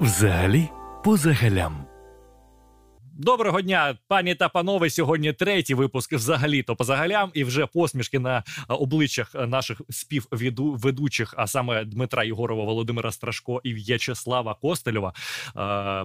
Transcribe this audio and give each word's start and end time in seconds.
Взагалі 0.00 0.68
по 1.04 1.16
загалям. 1.16 1.84
Доброго 3.12 3.60
дня, 3.60 3.98
пані 4.08 4.34
та 4.34 4.48
панове. 4.48 4.90
Сьогодні 4.90 5.32
третій 5.32 5.74
випуск 5.74 6.12
взагалі 6.12 6.62
то 6.62 6.76
по 6.76 6.84
загалям, 6.84 7.30
і 7.34 7.44
вже 7.44 7.66
посмішки 7.66 8.18
на 8.18 8.44
обличчях 8.68 9.34
наших 9.34 9.80
співведучих, 9.90 11.34
а 11.36 11.46
саме 11.46 11.84
Дмитра 11.84 12.24
Єгорова, 12.24 12.64
Володимира 12.64 13.12
Страшко 13.12 13.60
і 13.64 13.74
В'ячеслава 13.74 14.54
Костельова. 14.54 15.12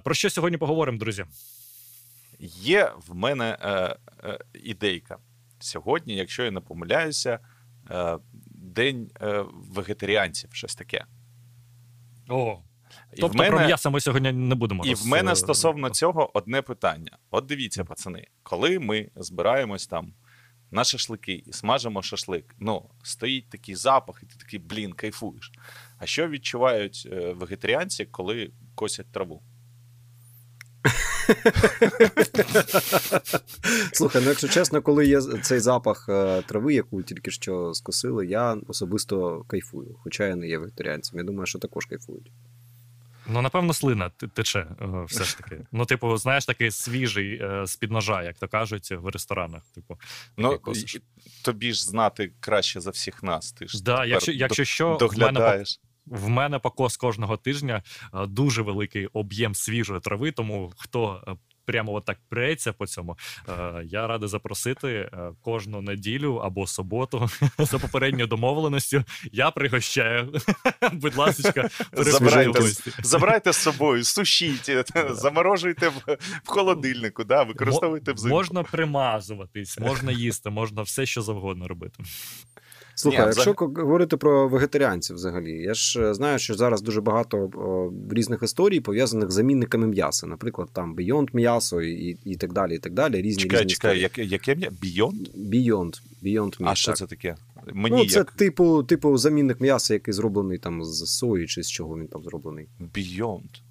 Про 0.03 0.13
що 0.13 0.29
сьогодні 0.29 0.57
поговоримо, 0.57 0.97
друзі? 0.97 1.25
Є 2.39 2.91
в 3.07 3.15
мене 3.15 3.57
е, 3.61 3.95
е, 4.23 4.39
ідейка 4.63 5.17
сьогодні, 5.59 6.15
якщо 6.15 6.43
я 6.43 6.51
не 6.51 6.59
помиляюся, 6.59 7.39
е, 7.91 8.17
день 8.51 9.11
е, 9.21 9.45
вегетаріанців, 9.51 10.49
щось 10.53 10.75
таке. 10.75 11.05
О, 12.29 12.59
Тобто 13.19 13.37
мене, 13.37 13.57
про 13.57 13.65
м'ясо 13.65 13.91
ми 13.91 14.01
сьогодні 14.01 14.31
не 14.31 14.55
будемо. 14.55 14.85
І 14.85 14.89
роз... 14.89 15.05
в 15.05 15.07
мене 15.07 15.35
стосовно 15.35 15.89
цього 15.89 16.37
одне 16.37 16.61
питання. 16.61 17.17
От 17.31 17.45
дивіться, 17.45 17.83
пацани, 17.83 18.27
коли 18.43 18.79
ми 18.79 19.09
збираємось 19.15 19.87
там 19.87 20.13
на 20.71 20.83
шашлики 20.83 21.43
і 21.45 21.53
смажимо 21.53 22.01
шашлик, 22.01 22.55
ну, 22.59 22.89
стоїть 23.03 23.49
такий 23.49 23.75
запах, 23.75 24.19
і 24.23 24.25
ти 24.25 24.35
такий, 24.37 24.59
блін, 24.59 24.93
кайфуєш. 24.93 25.51
А 25.97 26.05
що 26.05 26.27
відчувають 26.27 27.07
е, 27.11 27.33
вегетаріанці, 27.33 28.05
коли 28.05 28.51
косять 28.75 29.11
траву? 29.11 29.43
Слухай, 33.93 34.21
ну 34.21 34.29
якщо 34.29 34.47
чесно, 34.47 34.81
коли 34.81 35.07
є 35.07 35.21
цей 35.21 35.59
запах 35.59 36.09
е, 36.09 36.41
трави, 36.41 36.73
яку 36.73 37.03
тільки 37.03 37.31
що 37.31 37.73
скосили, 37.73 38.27
я 38.27 38.57
особисто 38.67 39.43
кайфую. 39.47 39.95
Хоча 40.03 40.27
я 40.27 40.35
не 40.35 40.47
є 40.47 40.57
вегетаріанцем. 40.57 41.19
Я 41.19 41.23
думаю, 41.25 41.45
що 41.45 41.59
також 41.59 41.85
кайфують. 41.85 42.31
Ну, 43.27 43.41
напевно, 43.41 43.73
слина 43.73 44.09
тече 44.09 44.59
е, 44.59 45.03
все 45.07 45.23
ж 45.23 45.37
таки. 45.37 45.59
Ну, 45.71 45.85
типу, 45.85 46.17
знаєш, 46.17 46.45
такий 46.45 46.71
свіжий 46.71 47.39
е, 47.41 47.65
з-під 47.65 47.91
ножа, 47.91 48.23
як 48.23 48.37
то 48.37 48.47
кажуть, 48.47 48.91
в 48.91 49.07
ресторанах. 49.07 49.61
Типу, 49.75 49.99
ну, 50.37 50.59
Тобі 51.43 51.73
ж 51.73 51.85
знати 51.85 52.31
краще 52.39 52.81
за 52.81 52.89
всіх 52.89 53.23
нас. 53.23 53.51
Ти 53.51 53.67
ж 53.67 53.83
да, 53.83 54.05
якщо, 54.05 54.31
якщо 54.31 54.65
що, 54.65 54.97
доглядаєш. 54.99 55.79
В 56.05 56.29
мене 56.29 56.59
покос 56.59 56.97
кожного 56.97 57.37
тижня 57.37 57.83
е, 58.13 58.25
дуже 58.27 58.61
великий 58.61 59.07
об'єм 59.07 59.55
свіжої 59.55 59.99
трави, 59.99 60.31
тому 60.31 60.73
хто 60.77 61.23
прямо 61.65 61.93
отак 61.93 62.17
преться 62.29 62.73
по 62.73 62.87
цьому. 62.87 63.17
Е, 63.49 63.83
я 63.85 64.07
радий 64.07 64.29
запросити 64.29 64.89
е, 64.89 65.31
кожну 65.41 65.81
неділю 65.81 66.35
або 66.35 66.67
суботу 66.67 67.29
за 67.57 67.79
попередньою 67.79 68.27
домовленістю. 68.27 69.03
Я 69.31 69.51
пригощаю. 69.51 70.33
Будь 70.93 71.15
ласка, 71.15 71.69
забирайте, 71.93 72.61
забирайте 73.03 73.51
з 73.51 73.57
собою, 73.57 74.03
сушіть, 74.03 74.71
заморожуйте 75.09 75.89
в, 75.89 76.17
в 76.43 76.47
холодильнику, 76.47 77.23
да, 77.23 77.43
використовуйте 77.43 78.13
взимку. 78.13 78.37
Можна 78.37 78.63
примазуватись, 78.63 79.79
можна 79.79 80.11
їсти, 80.11 80.49
можна 80.49 80.81
все, 80.81 81.05
що 81.05 81.21
завгодно 81.21 81.67
робити. 81.67 82.03
Слухай, 82.95 83.19
Ні, 83.19 83.25
якщо 83.25 83.51
взагалі... 83.51 83.75
говорити 83.75 84.17
про 84.17 84.47
вегетаріанців 84.47 85.15
взагалі, 85.15 85.51
я 85.51 85.73
ж 85.73 86.01
е, 86.01 86.13
знаю, 86.13 86.39
що 86.39 86.53
зараз 86.53 86.81
дуже 86.81 87.01
багато 87.01 87.37
о, 87.37 87.91
різних 88.11 88.43
історій 88.43 88.79
пов'язаних 88.79 89.31
з 89.31 89.33
замінниками 89.33 89.87
м'яса. 89.87 90.27
Наприклад, 90.27 90.69
там 90.73 90.95
Beyond 90.95 91.27
м'ясо 91.33 91.81
і 91.81 92.17
і 92.25 92.35
так 92.35 92.53
далі. 92.53 92.75
і 92.75 92.79
так 92.79 92.93
далі. 92.93 93.21
Різні 93.21 93.43
Чекай, 93.43 93.59
різні 93.59 93.69
чекай, 93.69 93.99
яке, 93.99 94.23
яке 94.23 94.55
м'ясо? 94.55 94.75
Beyond? 94.83 95.29
Beyond. 95.35 96.01
Beyond 96.23 96.61
м'ясо. 96.61 96.65
А 96.65 96.75
що 96.75 96.93
це 96.93 97.07
таке? 97.07 97.35
Мені 97.73 97.97
ну, 97.97 98.05
Це 98.05 98.17
як... 98.19 98.31
типу 98.31 98.83
типу 98.83 99.17
замінник 99.17 99.61
м'яса, 99.61 99.93
який 99.93 100.13
зроблений 100.13 100.57
там 100.57 100.83
з 100.83 101.05
сої, 101.05 101.47
чи 101.47 101.63
з 101.63 101.71
чого 101.71 101.97
він 101.97 102.07
там 102.07 102.23
зроблений. 102.23 102.67
Beyond. 102.95 103.61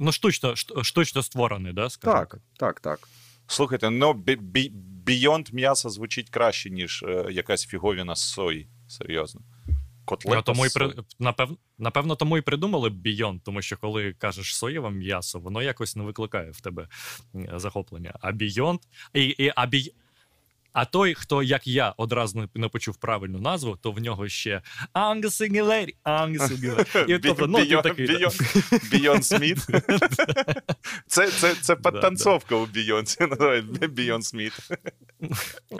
Ну, 0.00 0.12
штучно 0.12 0.54
штучно 0.82 1.22
створений, 1.22 1.72
да? 1.72 1.90
Скажімо? 1.90 2.20
Так, 2.20 2.38
так, 2.56 2.80
так. 2.80 3.08
Слухайте, 3.46 3.90
ну 3.90 4.24
Beyond 5.06 5.54
м'яса 5.54 5.90
звучить 5.90 6.30
краще, 6.30 6.70
ніж 6.70 7.04
е, 7.08 7.26
якась 7.30 7.66
фіговіна 7.66 8.16
з 8.16 8.20
сої 8.20 8.68
серйозно. 8.92 9.40
Котлета 10.04 10.36
ну, 10.36 10.42
тому 10.42 10.66
і 10.66 10.68
при... 10.74 10.94
напевно, 11.18 11.56
напевно, 11.78 12.16
тому 12.16 12.38
і 12.38 12.40
придумали 12.40 12.88
Beyond, 12.88 13.40
тому 13.40 13.62
що 13.62 13.76
коли 13.76 14.12
кажеш 14.12 14.56
соєве 14.56 14.90
м'ясо, 14.90 15.40
воно 15.40 15.62
якось 15.62 15.96
не 15.96 16.04
викликає 16.04 16.50
в 16.50 16.60
тебе 16.60 16.88
захоплення. 17.56 18.14
А 18.20 18.32
Beyond... 18.32 18.78
і, 19.14 19.24
і, 19.24 19.52
а, 19.56 19.66
бій... 19.66 19.94
А 20.72 20.84
той, 20.84 21.14
хто, 21.14 21.42
як 21.42 21.66
я, 21.66 21.94
одразу 21.96 22.48
не 22.54 22.68
почув 22.68 22.96
правильну 22.96 23.38
назву, 23.38 23.76
то 23.80 23.92
в 23.92 23.98
нього 23.98 24.28
ще 24.28 24.62
Ангсингелері, 24.92 25.96
Ангсингелері. 26.02 26.86
Бійон 28.90 29.22
Сміт. 29.22 29.58
Це 31.06 31.30
це, 31.30 31.54
це 31.60 31.76
підтанцовка 31.76 32.56
у 32.56 32.66
Бійонці, 32.66 33.18
Бійон 33.90 34.22
Сміт. 34.22 34.52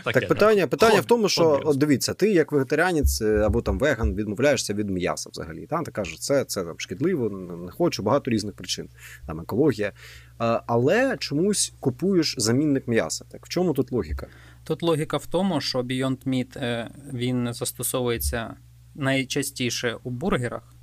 Так 0.04 0.28
питання 0.28 0.66
питання 0.66 1.00
в 1.00 1.04
тому, 1.04 1.28
що 1.28 1.60
от 1.64 1.78
дивіться, 1.78 2.14
ти 2.14 2.32
як 2.32 2.52
вегетаріанець 2.52 3.22
е, 3.22 3.42
або 3.46 3.62
там 3.62 3.78
веган 3.78 4.14
відмовляєшся 4.14 4.74
від 4.74 4.90
м'яса 4.90 5.30
взагалі. 5.30 5.66
Там 5.66 5.84
ти 5.84 5.90
кажеш, 5.90 6.18
це 6.18 6.44
це 6.44 6.64
там 6.64 6.74
шкідливо, 6.78 7.30
не 7.66 7.72
хочу, 7.72 8.02
багато 8.02 8.30
різних 8.30 8.54
причин, 8.54 8.88
там 9.26 9.40
екологія. 9.40 9.92
Але 10.66 11.16
чомусь 11.16 11.74
купуєш 11.80 12.34
замінник 12.38 12.88
м'яса. 12.88 13.24
Так 13.30 13.46
в 13.46 13.48
чому 13.48 13.72
тут 13.72 13.92
логіка? 13.92 14.26
Тут 14.64 14.82
логіка 14.82 15.16
в 15.16 15.26
тому, 15.26 15.60
що 15.60 15.82
Beyond 15.82 16.26
Meat 16.26 16.58
е, 16.58 16.90
він 17.12 17.52
застосовується 17.54 18.54
найчастіше 18.94 19.96
у 20.02 20.10
бургерах. 20.10 20.74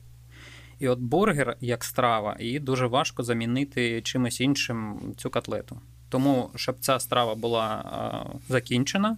І 0.79 0.87
от 0.87 0.99
бургер 0.99 1.57
як 1.61 1.83
страва, 1.83 2.37
її 2.39 2.59
дуже 2.59 2.87
важко 2.87 3.23
замінити 3.23 4.01
чимось 4.01 4.41
іншим 4.41 4.99
цю 5.17 5.29
котлету. 5.29 5.81
Тому, 6.09 6.51
щоб 6.55 6.75
ця 6.79 6.99
страва 6.99 7.35
була 7.35 7.83
закінчена, 8.49 9.17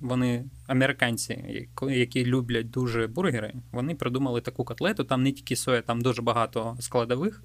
вони, 0.00 0.44
американці, 0.66 1.68
які 1.88 2.24
люблять 2.24 2.70
дуже 2.70 3.06
бургери, 3.06 3.54
вони 3.72 3.94
придумали 3.94 4.40
таку 4.40 4.64
котлету. 4.64 5.04
Там 5.04 5.22
не 5.22 5.32
тільки 5.32 5.56
соя, 5.56 5.82
там 5.82 6.00
дуже 6.00 6.22
багато 6.22 6.76
складових. 6.80 7.44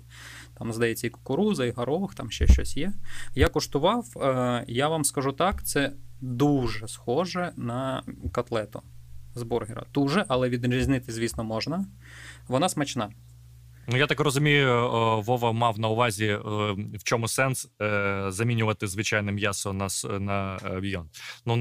Там, 0.58 0.74
здається, 0.74 1.08
і 1.08 1.10
кукуруза, 1.10 1.66
і 1.66 1.72
горох, 1.72 2.16
там 2.16 2.32
ще 2.32 2.48
щось 2.48 2.78
є. 2.78 2.94
Я 3.36 3.48
куштував, 3.48 4.06
е, 4.18 4.66
я 4.68 4.88
вам 4.88 5.04
скажу 5.04 5.32
так, 5.32 5.64
це 5.64 5.92
дуже 6.22 6.88
схоже 6.88 7.52
на 7.56 8.04
котлету 8.32 8.82
з 9.36 9.44
бургера. 9.44 9.86
Дуже, 9.94 10.26
але 10.28 10.50
відрізнити, 10.50 11.12
звісно, 11.12 11.44
можна. 11.44 11.86
Вона 12.48 12.70
смачна. 12.70 13.10
Ну, 13.88 13.98
я 13.98 14.08
так 14.08 14.20
розумію, 14.20 14.90
Вова 15.26 15.52
мав 15.52 15.80
на 15.80 15.88
увазі, 15.88 16.26
е, 16.26 16.38
в 16.94 17.04
чому 17.04 17.28
сенс 17.28 17.70
е, 17.82 18.26
замінювати 18.28 18.88
звичайне 18.88 19.32
м'ясо 19.32 19.74
на 19.74 19.88
на 20.20 20.58
Beyond. 20.64 21.06
Ну, 21.46 21.56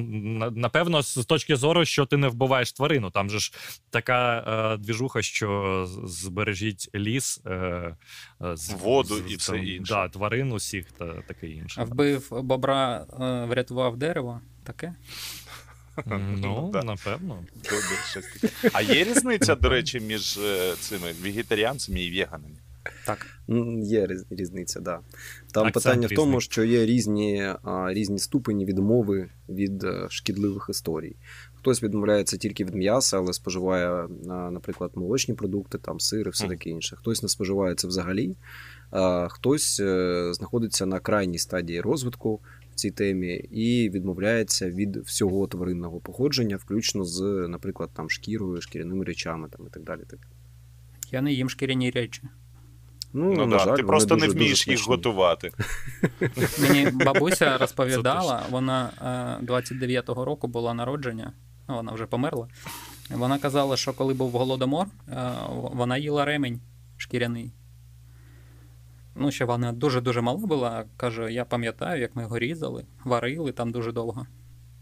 напевно, 0.50 1.02
з 1.02 1.24
точки 1.26 1.56
зору, 1.56 1.84
що 1.84 2.06
ти 2.06 2.16
не 2.16 2.28
вбиваєш 2.28 2.72
тварину. 2.72 3.10
Там 3.10 3.30
же 3.30 3.38
ж 3.38 3.52
така 3.90 4.38
е, 4.38 4.76
двіжуха, 4.76 5.22
що 5.22 5.84
збережіть 6.04 6.90
ліс, 6.94 7.40
з, 8.54 8.70
воду 8.70 9.14
з, 9.14 9.32
і 9.32 9.36
все 9.36 9.58
інше. 9.58 9.94
Да, 9.94 10.08
тварин 10.08 10.52
усіх 10.52 10.92
та 10.92 11.06
таке 11.06 11.48
інше. 11.48 11.80
А 11.80 11.84
вбив 11.84 12.28
бобра, 12.30 13.06
врятував 13.48 13.96
дерево, 13.96 14.40
таке. 14.64 14.94
Ну, 16.06 16.70
напевно. 16.84 17.44
А 18.72 18.82
є 18.82 19.04
різниця, 19.04 19.54
до 19.54 19.68
речі, 19.68 20.00
між 20.00 20.38
е, 20.38 20.74
цими 20.80 21.12
вегетаріанцями 21.22 22.00
і 22.00 22.18
веганами? 22.18 22.54
Так. 23.06 23.26
Є 23.82 24.08
різниця, 24.30 24.74
так. 24.74 24.84
Да. 24.84 25.00
Там 25.52 25.66
Акцент 25.66 25.74
питання 25.74 26.06
в 26.06 26.10
тому, 26.10 26.40
що 26.40 26.64
є 26.64 26.86
різні 26.86 27.54
різні 27.86 28.18
ступені 28.18 28.64
відмови 28.64 29.30
від 29.48 29.84
е, 29.84 30.06
шкідливих 30.10 30.66
історій. 30.70 31.16
Хтось 31.54 31.82
відмовляється 31.82 32.36
тільки 32.36 32.64
від 32.64 32.74
м'яса, 32.74 33.18
але 33.18 33.32
споживає, 33.32 34.08
наприклад, 34.26 34.90
молочні 34.94 35.34
продукти, 35.34 35.78
там 35.78 36.00
сир 36.00 36.26
і 36.26 36.30
все 36.30 36.48
таке 36.48 36.70
інше. 36.70 36.96
Хтось 36.96 37.22
не 37.22 37.28
споживає 37.28 37.74
це 37.74 37.88
взагалі, 37.88 38.36
хтось 39.28 39.80
е, 39.80 40.28
знаходиться 40.34 40.86
на 40.86 41.00
крайній 41.00 41.38
стадії 41.38 41.80
розвитку, 41.80 42.40
цій 42.80 42.90
темі 42.90 43.34
і 43.34 43.90
відмовляється 43.90 44.70
від 44.70 44.96
всього 44.96 45.46
тваринного 45.46 46.00
походження, 46.00 46.56
включно 46.56 47.04
з, 47.04 47.20
наприклад, 47.48 47.90
там 47.94 48.10
шкірою, 48.10 48.60
шкіряними 48.60 49.04
речами 49.04 49.48
там 49.48 49.66
і 49.66 49.70
так 49.70 49.82
далі. 49.82 50.00
Так. 50.10 50.20
Я 51.10 51.20
не 51.20 51.32
їм 51.32 51.50
шкіряні 51.50 51.90
речі. 51.90 52.22
Ну, 53.12 53.34
ну 53.36 53.46
на 53.46 53.56
да, 53.56 53.64
жаль, 53.64 53.76
Ти 53.76 53.82
просто 53.82 54.14
дуже, 54.14 54.26
не 54.26 54.32
вмієш 54.32 54.68
їх 54.68 54.86
готувати. 54.86 55.50
Мені 56.60 56.90
бабуся 56.90 57.58
розповідала, 57.58 58.42
вона 58.50 58.90
29-го 59.42 60.24
року 60.24 60.48
була 60.48 60.74
народження, 60.74 61.32
ну, 61.68 61.74
вона 61.74 61.92
вже 61.92 62.06
померла. 62.06 62.48
Вона 63.10 63.38
казала, 63.38 63.76
що 63.76 63.92
коли 63.92 64.14
був 64.14 64.30
голодомор, 64.30 64.86
вона 65.72 65.96
їла 65.96 66.24
ремень 66.24 66.60
шкіряний. 66.96 67.52
Ну, 69.20 69.30
ще 69.30 69.44
вона 69.44 69.72
дуже-дуже 69.72 70.20
мала 70.20 70.46
була. 70.46 70.84
Каже, 70.96 71.32
я 71.32 71.44
пам'ятаю, 71.44 72.00
як 72.00 72.16
ми 72.16 72.22
його 72.22 72.38
різали, 72.38 72.86
варили 73.04 73.52
там 73.52 73.70
дуже 73.72 73.92
довго. 73.92 74.26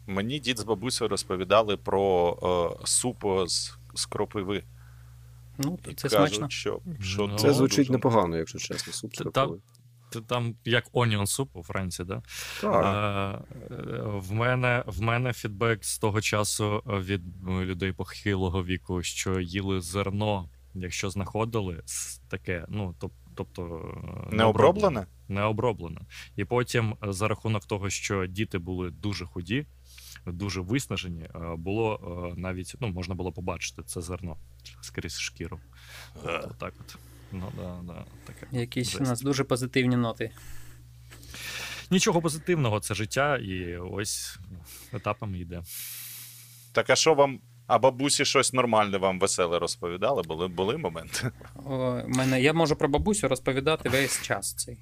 Мені 0.07 0.39
дід 0.39 0.59
з 0.59 0.65
бабусею 0.65 1.09
розповідали 1.09 1.77
про 1.77 2.79
е, 2.83 2.87
суп 2.87 3.25
з, 3.47 3.73
з 3.95 4.07
кропиви. 4.07 4.63
Ну, 5.59 5.79
і 5.91 5.95
це 5.95 6.09
кажуть, 6.09 6.29
смачно. 6.35 6.49
що, 6.51 6.81
що 7.01 7.27
Ну, 7.27 7.39
Це 7.39 7.53
звучить 7.53 7.79
дуже- 7.79 7.93
непогано, 7.93 8.37
якщо 8.37 8.59
чесно. 8.59 8.93
Суп 8.93 9.13
Та- 9.15 9.25
соковий. 9.25 9.61
Це 10.11 10.21
там 10.21 10.55
як 10.65 10.91
onion 10.93 11.23
soup 11.23 11.49
у 11.55 11.63
Франції, 11.63 12.07
да? 12.09 12.23
Так. 12.61 12.85
А, 12.85 13.39
е, 13.71 13.75
в, 14.05 14.33
мене, 14.33 14.85
в 14.87 15.01
мене 15.03 15.33
фідбек 15.33 15.85
з 15.85 15.99
того 15.99 16.21
часу 16.21 16.83
від 16.87 17.23
ну, 17.43 17.65
людей 17.65 17.93
похилого 17.93 18.65
віку, 18.65 19.03
що 19.03 19.41
їли 19.41 19.81
зерно, 19.81 20.49
якщо 20.75 21.11
знаходили 21.11 21.83
с- 21.87 22.19
таке, 22.29 22.65
ну 22.69 22.95
тоб, 23.01 23.13
тобто 23.39 23.93
е, 24.33 24.37
Не 24.37 24.45
оброблене? 24.45 25.07
не 25.29 25.43
оброблене. 25.43 26.01
І 26.37 26.45
потім, 26.45 26.97
е, 27.05 27.13
за 27.13 27.29
рахунок 27.29 27.65
того, 27.65 27.91
що 27.91 28.27
діти 28.27 28.59
були 28.59 28.91
дуже 28.91 29.27
худі, 29.27 29.67
дуже 30.27 30.61
виснажені, 30.61 31.23
е, 31.23 31.55
було 31.57 32.35
навіть 32.37 32.75
ну, 32.81 32.89
можна 32.89 33.15
було 33.15 33.33
побачити 33.33 33.83
це 33.83 34.01
зерно 34.01 34.37
скрізь 34.81 35.19
шкіру. 35.19 35.61
Е. 36.27 36.43
От 36.45 36.59
так 36.59 36.75
от. 36.81 36.99
Ну, 37.33 37.53
да, 37.57 37.81
да, 37.87 38.05
таке. 38.25 38.61
Якісь 38.61 39.01
у 39.01 39.03
нас 39.03 39.21
дуже 39.21 39.45
позитивні 39.45 39.97
ноти. 39.97 40.31
Нічого 41.91 42.23
позитивного, 42.23 42.81
це 42.81 42.95
життя, 42.95 43.37
і 43.37 43.77
ось 43.77 44.39
етапами 44.93 45.39
йде. 45.39 45.63
Так 46.73 46.91
а 46.91 46.97
що 46.97 47.15
вам. 47.15 47.41
А 47.69 47.79
бабусі 47.79 48.25
щось 48.25 48.53
нормальне 48.53 48.99
вам 48.99 49.19
веселе 49.19 49.59
розповідали? 49.59 50.23
Були, 50.23 50.49
були 50.49 50.77
моменти? 50.77 51.31
О, 51.67 52.03
мене, 52.07 52.43
я 52.43 52.53
можу 52.53 52.77
про 52.77 52.89
бабусю 52.89 53.29
розповідати 53.29 53.89
весь 53.89 54.23
час 54.23 54.55
цей. 54.55 54.79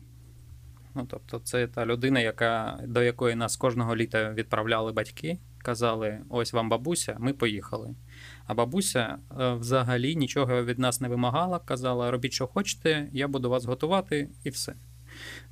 Ну, 0.94 1.06
тобто, 1.10 1.38
це 1.38 1.66
та 1.66 1.86
людина, 1.86 2.20
яка, 2.20 2.80
до 2.86 3.02
якої 3.02 3.34
нас 3.34 3.56
кожного 3.56 3.96
літа 3.96 4.32
відправляли 4.32 4.92
батьки, 4.92 5.38
казали: 5.58 6.18
ось 6.28 6.52
вам 6.52 6.68
бабуся, 6.68 7.16
ми 7.18 7.32
поїхали. 7.32 7.94
А 8.46 8.54
бабуся 8.54 9.18
е, 9.40 9.52
взагалі 9.52 10.16
нічого 10.16 10.64
від 10.64 10.78
нас 10.78 11.00
не 11.00 11.08
вимагала, 11.08 11.58
казала: 11.58 12.10
робіть, 12.10 12.32
що 12.32 12.46
хочете, 12.46 13.08
я 13.12 13.28
буду 13.28 13.50
вас 13.50 13.64
готувати, 13.64 14.28
і 14.44 14.50
все. 14.50 14.74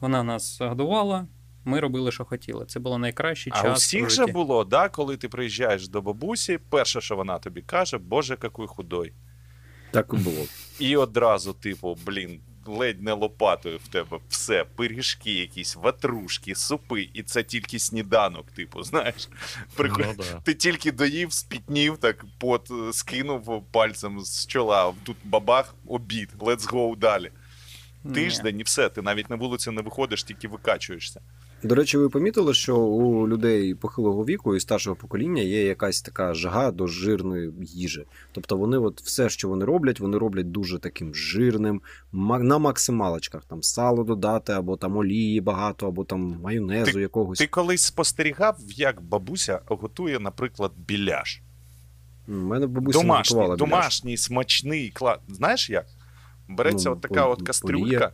Вона 0.01 0.23
нас 0.23 0.61
годувала, 0.61 1.27
ми 1.65 1.81
робили, 1.81 2.13
що 2.13 2.25
хотіли. 2.25 2.67
Це 2.67 2.81
було 2.81 2.99
найкращий 2.99 3.53
час. 3.53 3.65
А 3.65 3.71
у 3.71 3.75
всіх 3.75 4.11
же 4.11 4.27
було, 4.27 4.65
да, 4.65 4.89
коли 4.89 5.17
ти 5.17 5.29
приїжджаєш 5.29 5.89
до 5.89 6.03
бабусі, 6.03 6.59
перше, 6.69 7.01
що 7.01 7.17
вона 7.17 7.39
тобі 7.39 7.63
каже, 7.63 7.99
Боже, 7.99 8.37
який 8.43 8.67
худой. 8.67 9.13
Так 9.91 10.07
і 10.13 10.17
було. 10.17 10.47
І 10.79 10.97
одразу, 10.97 11.53
типу, 11.53 11.99
блін, 12.07 12.41
ледь 12.67 13.03
не 13.03 13.13
лопатою 13.13 13.79
в 13.79 13.89
тебе 13.89 14.19
все, 14.29 14.65
пиріжки 14.65 15.33
якісь, 15.33 15.77
ватрушки, 15.77 16.55
супи, 16.55 17.09
і 17.13 17.23
це 17.23 17.43
тільки 17.43 17.79
сніданок, 17.79 18.51
типу, 18.51 18.83
знаєш. 18.83 19.29
Приход... 19.77 20.05
Ну, 20.07 20.15
да. 20.19 20.41
Ти 20.41 20.55
тільки 20.55 20.93
доїв, 20.93 21.33
спітнів, 21.33 21.97
так 21.97 22.25
пот 22.39 22.71
е, 22.71 22.93
скинув 22.93 23.65
пальцем 23.71 24.21
з 24.21 24.47
чола, 24.47 24.95
тут 25.03 25.17
бабах, 25.25 25.75
обід, 25.87 26.29
let's 26.39 26.71
go 26.71 26.99
далі. 26.99 27.31
Тиждень 28.15 28.61
і 28.61 28.63
все, 28.63 28.89
ти 28.89 29.03
навіть 29.03 29.31
на 29.31 29.37
вулицю 29.37 29.73
не 29.73 29.83
виходиш, 29.83 30.25
тільки 30.25 30.49
викачуєшся. 30.49 31.21
До 31.65 31.75
речі, 31.75 31.99
ви 31.99 32.09
помітили, 32.09 32.55
що 32.55 32.79
у 32.79 33.29
людей 33.29 33.75
похилого 33.75 34.25
віку 34.25 34.57
і 34.57 34.61
старшого 34.61 34.97
покоління 34.97 35.43
є 35.43 35.65
якась 35.65 36.03
така 36.03 36.35
жага 36.35 36.71
до 36.71 36.87
жирної 36.87 37.53
їжі. 37.63 38.05
Тобто 38.33 38.57
вони, 38.57 38.79
от 38.79 39.01
все, 39.01 39.29
що 39.29 39.49
вони 39.49 39.65
роблять, 39.65 40.01
вони 40.01 40.19
роблять 40.19 40.51
дуже 40.51 40.79
таким 40.79 41.15
жирним, 41.15 41.81
на 42.13 42.59
максималочках. 42.59 43.45
Там 43.45 43.63
сало 43.63 44.05
додати, 44.05 44.53
або 44.53 44.77
там 44.77 44.97
олії 44.97 45.41
багато, 45.41 45.89
або 45.89 46.05
там 46.05 46.39
майонезу 46.43 47.01
якогось. 47.01 47.39
Ти 47.39 47.47
колись 47.47 47.83
спостерігав, 47.83 48.57
як 48.77 49.03
бабуся 49.03 49.61
готує, 49.67 50.19
наприклад, 50.19 50.73
біляш. 50.77 51.43
У 52.29 52.33
мене 52.33 52.67
бабуся 52.67 52.99
домашній, 52.99 53.35
готувала 53.35 53.57
біляш. 53.57 53.71
домашній, 53.71 54.17
смачний 54.17 54.91
клад. 54.91 55.21
Знаєш 55.29 55.71
як? 55.71 55.87
Береться 56.49 56.89
Ну, 56.89 56.95
от 56.95 57.01
така 57.01 57.27
от 57.27 57.37
олія. 57.39 57.47
кастрюлька, 57.47 58.13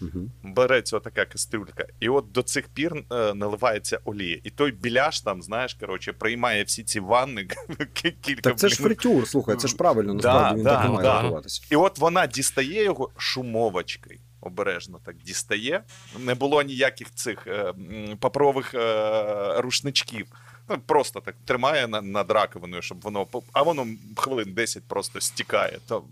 Мгм. 0.00 0.30
береться 0.42 1.00
така 1.00 1.24
кастрюлька, 1.24 1.84
і 2.00 2.08
от 2.08 2.32
до 2.32 2.42
цих 2.42 2.68
пір 2.68 3.04
е, 3.12 3.34
наливається 3.34 3.98
олія. 4.04 4.38
І 4.44 4.50
той 4.50 4.72
біляш 4.72 5.20
там, 5.20 5.42
знаєш, 5.42 5.74
коротше, 5.74 6.12
приймає 6.12 6.64
всі 6.64 6.84
ці 6.84 7.00
ванни 7.00 7.48
кілька 8.20 8.40
Так 8.42 8.58
це 8.58 8.68
ж 8.68 8.76
блін. 8.76 8.86
фритюр, 8.86 9.28
слухай, 9.28 9.56
це 9.56 9.68
ж 9.68 9.76
правильно, 9.76 10.14
Да, 10.14 10.32
насправді 10.32 10.56
він 10.58 10.64
да, 10.64 10.76
так 10.76 10.84
не 10.84 10.90
має 10.90 11.02
да. 11.02 11.20
готуватися. 11.20 11.62
І 11.70 11.76
от 11.76 11.98
вона 11.98 12.26
дістає 12.26 12.84
його 12.84 13.10
шумовочкою. 13.16 14.18
Обережно 14.42 14.98
так 15.04 15.16
дістає. 15.16 15.82
Не 16.18 16.34
було 16.34 16.62
ніяких 16.62 17.14
цих 17.14 17.46
е, 17.46 17.74
паперових 18.20 18.74
е, 18.74 19.60
рушничків. 19.60 20.26
Ну, 20.68 20.78
просто 20.86 21.20
так 21.20 21.34
тримає 21.44 21.88
на, 21.88 22.02
над 22.02 22.30
раковиною, 22.30 22.82
щоб 22.82 23.00
воно. 23.00 23.26
А 23.52 23.62
воно 23.62 23.86
хвилин 24.16 24.52
10 24.52 24.82
просто 24.88 25.20
стікає, 25.20 25.78
то, 25.88 26.04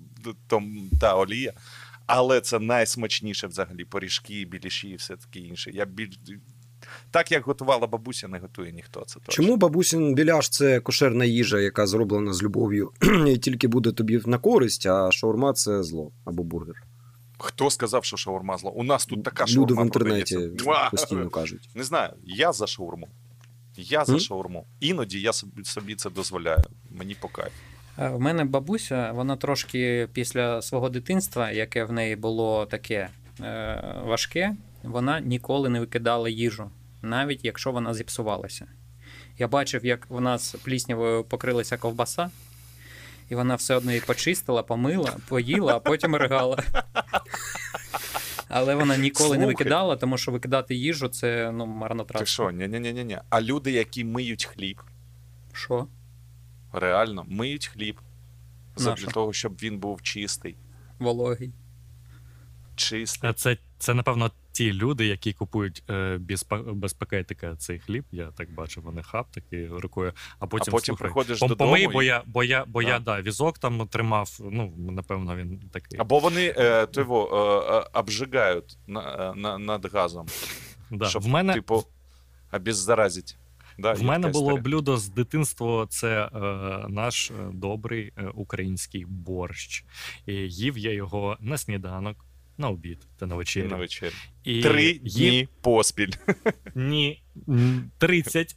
то, 0.46 0.62
та 1.00 1.14
олія. 1.14 1.52
Але 2.08 2.40
це 2.40 2.58
найсмачніше 2.58 3.46
взагалі 3.46 3.84
пиріжки, 3.84 4.44
біліші 4.44 4.88
і 4.88 4.96
все 4.96 5.16
таке 5.16 5.38
інше. 5.38 5.70
Я 5.74 5.84
біль... 5.84 6.10
Так 7.10 7.32
як 7.32 7.44
готувала 7.44 7.86
бабуся, 7.86 8.28
не 8.28 8.38
готує 8.38 8.72
ніхто. 8.72 9.04
Це 9.06 9.20
точно. 9.20 9.44
Чому 9.44 9.56
бабусін 9.56 10.14
біляш 10.14 10.48
це 10.48 10.80
кошерна 10.80 11.24
їжа, 11.24 11.60
яка 11.60 11.86
зроблена 11.86 12.32
з 12.32 12.42
любов'ю, 12.42 12.92
і 13.26 13.38
тільки 13.38 13.68
буде 13.68 13.92
тобі 13.92 14.20
на 14.26 14.38
користь, 14.38 14.86
а 14.86 15.12
шаурма 15.12 15.52
це 15.52 15.82
зло 15.82 16.12
або 16.24 16.42
бургер. 16.42 16.82
Хто 17.38 17.70
сказав, 17.70 18.04
що 18.04 18.16
шаурма 18.16 18.58
зла? 18.58 18.70
У 18.70 18.84
нас 18.84 19.06
тут 19.06 19.24
така 19.24 19.44
Люди 19.44 19.52
шаурма 19.54 19.82
в 19.82 19.84
інтернеті 19.84 20.34
продається. 20.34 20.88
Постійно 20.90 21.30
кажуть. 21.30 21.70
Не 21.74 21.84
знаю, 21.84 22.12
я 22.24 22.52
за 22.52 22.66
шаурму. 22.66 23.08
Я 23.76 24.04
за 24.04 24.12
М? 24.12 24.20
шаурму. 24.20 24.66
Іноді 24.80 25.20
я 25.20 25.32
собі, 25.32 25.64
собі 25.64 25.94
це 25.94 26.10
дозволяю. 26.10 26.64
Мені 26.90 27.16
по 27.20 27.28
кайфу. 27.28 27.56
Е, 27.98 28.08
В 28.08 28.20
мене 28.20 28.44
бабуся, 28.44 29.12
вона 29.12 29.36
трошки 29.36 30.08
після 30.12 30.62
свого 30.62 30.88
дитинства, 30.88 31.50
яке 31.50 31.84
в 31.84 31.92
неї 31.92 32.16
було 32.16 32.66
таке 32.66 33.08
е, 33.40 33.94
важке, 34.04 34.56
вона 34.82 35.20
ніколи 35.20 35.68
не 35.68 35.80
викидала 35.80 36.28
їжу, 36.28 36.70
навіть 37.02 37.44
якщо 37.44 37.72
вона 37.72 37.94
зіпсувалася. 37.94 38.66
Я 39.38 39.48
бачив, 39.48 39.86
як 39.86 40.06
в 40.08 40.20
нас 40.20 40.54
пліснявою 40.64 41.24
покрилася 41.24 41.76
ковбаса, 41.76 42.30
і 43.28 43.34
вона 43.34 43.54
все 43.54 43.74
одно 43.74 43.90
її 43.90 44.02
почистила, 44.06 44.62
помила, 44.62 45.16
поїла, 45.28 45.76
а 45.76 45.78
потім 45.78 46.16
ригала. 46.16 46.58
Але 48.48 48.74
вона 48.74 48.96
ніколи 48.96 49.38
не 49.38 49.46
викидала, 49.46 49.96
тому 49.96 50.18
що 50.18 50.32
викидати 50.32 50.74
їжу 50.74 51.08
це 51.08 51.52
ну, 51.52 52.04
Ти 52.18 52.26
що, 52.26 52.50
ні-ні-ні-ні. 52.50 53.18
А 53.30 53.40
люди, 53.40 53.72
які 53.72 54.04
миють 54.04 54.44
хліб, 54.44 54.80
Що? 55.52 55.86
Реально 56.72 57.24
миють 57.28 57.66
хліб. 57.66 58.00
Для 58.76 58.94
того, 58.94 59.32
щоб 59.32 59.56
він 59.62 59.78
був 59.78 60.02
чистий. 60.02 60.56
Вологий. 60.98 61.52
Чистий. 62.76 63.30
Е, 63.30 63.32
Це, 63.32 63.56
це, 63.78 63.94
напевно, 63.94 64.30
ті 64.52 64.72
люди, 64.72 65.06
які 65.06 65.32
купують 65.32 65.82
е, 65.90 66.18
без, 66.18 66.46
без 66.66 66.92
пакетика 66.92 67.56
цей 67.56 67.78
хліб. 67.78 68.04
Я 68.12 68.30
так 68.30 68.50
бачу, 68.50 68.80
вони 68.80 69.02
хап 69.02 69.30
такі 69.30 69.66
рукою. 69.66 70.12
А 70.38 70.46
потім, 70.46 70.72
а 70.72 70.76
потім 70.76 70.96
слухай, 70.96 71.04
приходиш 71.04 71.42
пом- 71.42 71.48
додому. 71.48 71.70
помий, 71.70 71.84
і- 71.84 71.88
бо 71.88 72.02
я, 72.02 72.22
бо 72.26 72.44
я, 72.44 72.64
бо 72.64 72.82
я 72.82 72.98
да, 72.98 73.22
візок 73.22 73.58
там 73.58 73.88
тримав. 73.88 74.38
Ну, 74.40 74.72
напевно, 74.78 75.36
він 75.36 75.60
такий. 75.72 76.00
Або 76.00 76.18
вони 76.18 76.54
е, 76.56 76.86
того, 76.86 77.28
е, 77.72 77.76
е, 77.76 78.00
обжигають 78.00 78.76
на, 78.86 79.30
е, 79.30 79.34
на, 79.34 79.58
над 79.58 79.92
газом, 79.92 80.26
да. 80.90 81.04
щоб, 81.06 81.22
в 81.22 81.28
мене, 81.28 81.54
типу, 81.54 81.84
обеззаразити. 82.52 83.34
Да, 83.78 83.92
в 83.92 84.02
мене 84.02 84.28
було 84.28 84.44
історія. 84.44 84.62
блюдо 84.62 84.96
з 84.96 85.08
дитинства. 85.08 85.86
Це 85.86 86.24
е, 86.24 86.40
наш 86.88 87.30
е, 87.30 87.34
добрий 87.52 88.12
е, 88.16 88.30
український 88.34 89.04
борщ. 89.08 89.84
І 90.26 90.32
їв 90.34 90.78
я 90.78 90.92
його 90.92 91.36
на 91.40 91.58
сніданок, 91.58 92.27
на 92.58 92.68
обід 92.68 92.98
та 93.18 93.26
на 93.26 93.34
вечерю. 93.34 93.68
на 93.68 93.76
вечері. 93.76 94.12
І 94.44 94.62
Три 94.62 94.94
дні 94.94 95.48
поспіль. 95.60 96.10
Ні, 96.74 97.22
м, 97.48 97.90
30, 97.98 98.56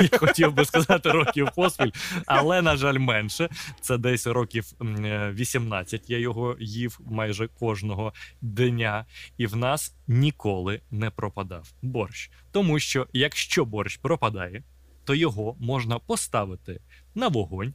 я 0.12 0.18
хотів 0.18 0.52
би 0.52 0.64
сказати 0.64 1.10
років 1.10 1.48
поспіль, 1.56 1.90
але, 2.26 2.62
на 2.62 2.76
жаль, 2.76 2.98
менше. 2.98 3.48
Це 3.80 3.98
десь 3.98 4.26
років 4.26 4.72
е, 4.80 5.30
18 5.34 6.10
я 6.10 6.18
його 6.18 6.56
їв 6.60 7.00
майже 7.06 7.48
кожного 7.48 8.12
дня, 8.40 9.06
і 9.38 9.46
в 9.46 9.56
нас 9.56 9.94
ніколи 10.06 10.80
не 10.90 11.10
пропадав 11.10 11.72
борщ. 11.82 12.30
Тому 12.52 12.78
що 12.78 13.06
якщо 13.12 13.64
борщ 13.64 13.96
пропадає, 13.96 14.62
то 15.04 15.14
його 15.14 15.56
можна 15.60 15.98
поставити 15.98 16.80
на 17.14 17.28
вогонь, 17.28 17.74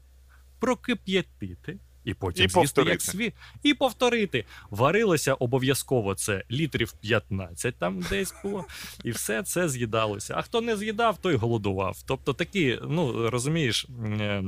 прокип'ятити. 0.59 1.77
І 2.07 2.13
потім 2.13 2.45
І 2.45 2.49
з'їсти 2.49 2.59
повторити. 2.59 2.91
як 2.91 3.01
сві, 3.01 3.33
і 3.63 3.73
повторити. 3.73 4.45
Варилося 4.69 5.33
обов'язково 5.33 6.15
це 6.15 6.43
літрів 6.51 6.91
15 7.01 7.75
там 7.75 8.03
десь 8.09 8.33
було, 8.43 8.65
і 9.03 9.11
все 9.11 9.43
це 9.43 9.69
з'їдалося. 9.69 10.33
А 10.37 10.41
хто 10.41 10.61
не 10.61 10.77
з'їдав, 10.77 11.17
той 11.17 11.35
голодував. 11.35 11.97
Тобто 12.05 12.33
такі, 12.33 12.79
ну 12.87 13.29
розумієш, 13.29 13.87
е, 14.19 14.43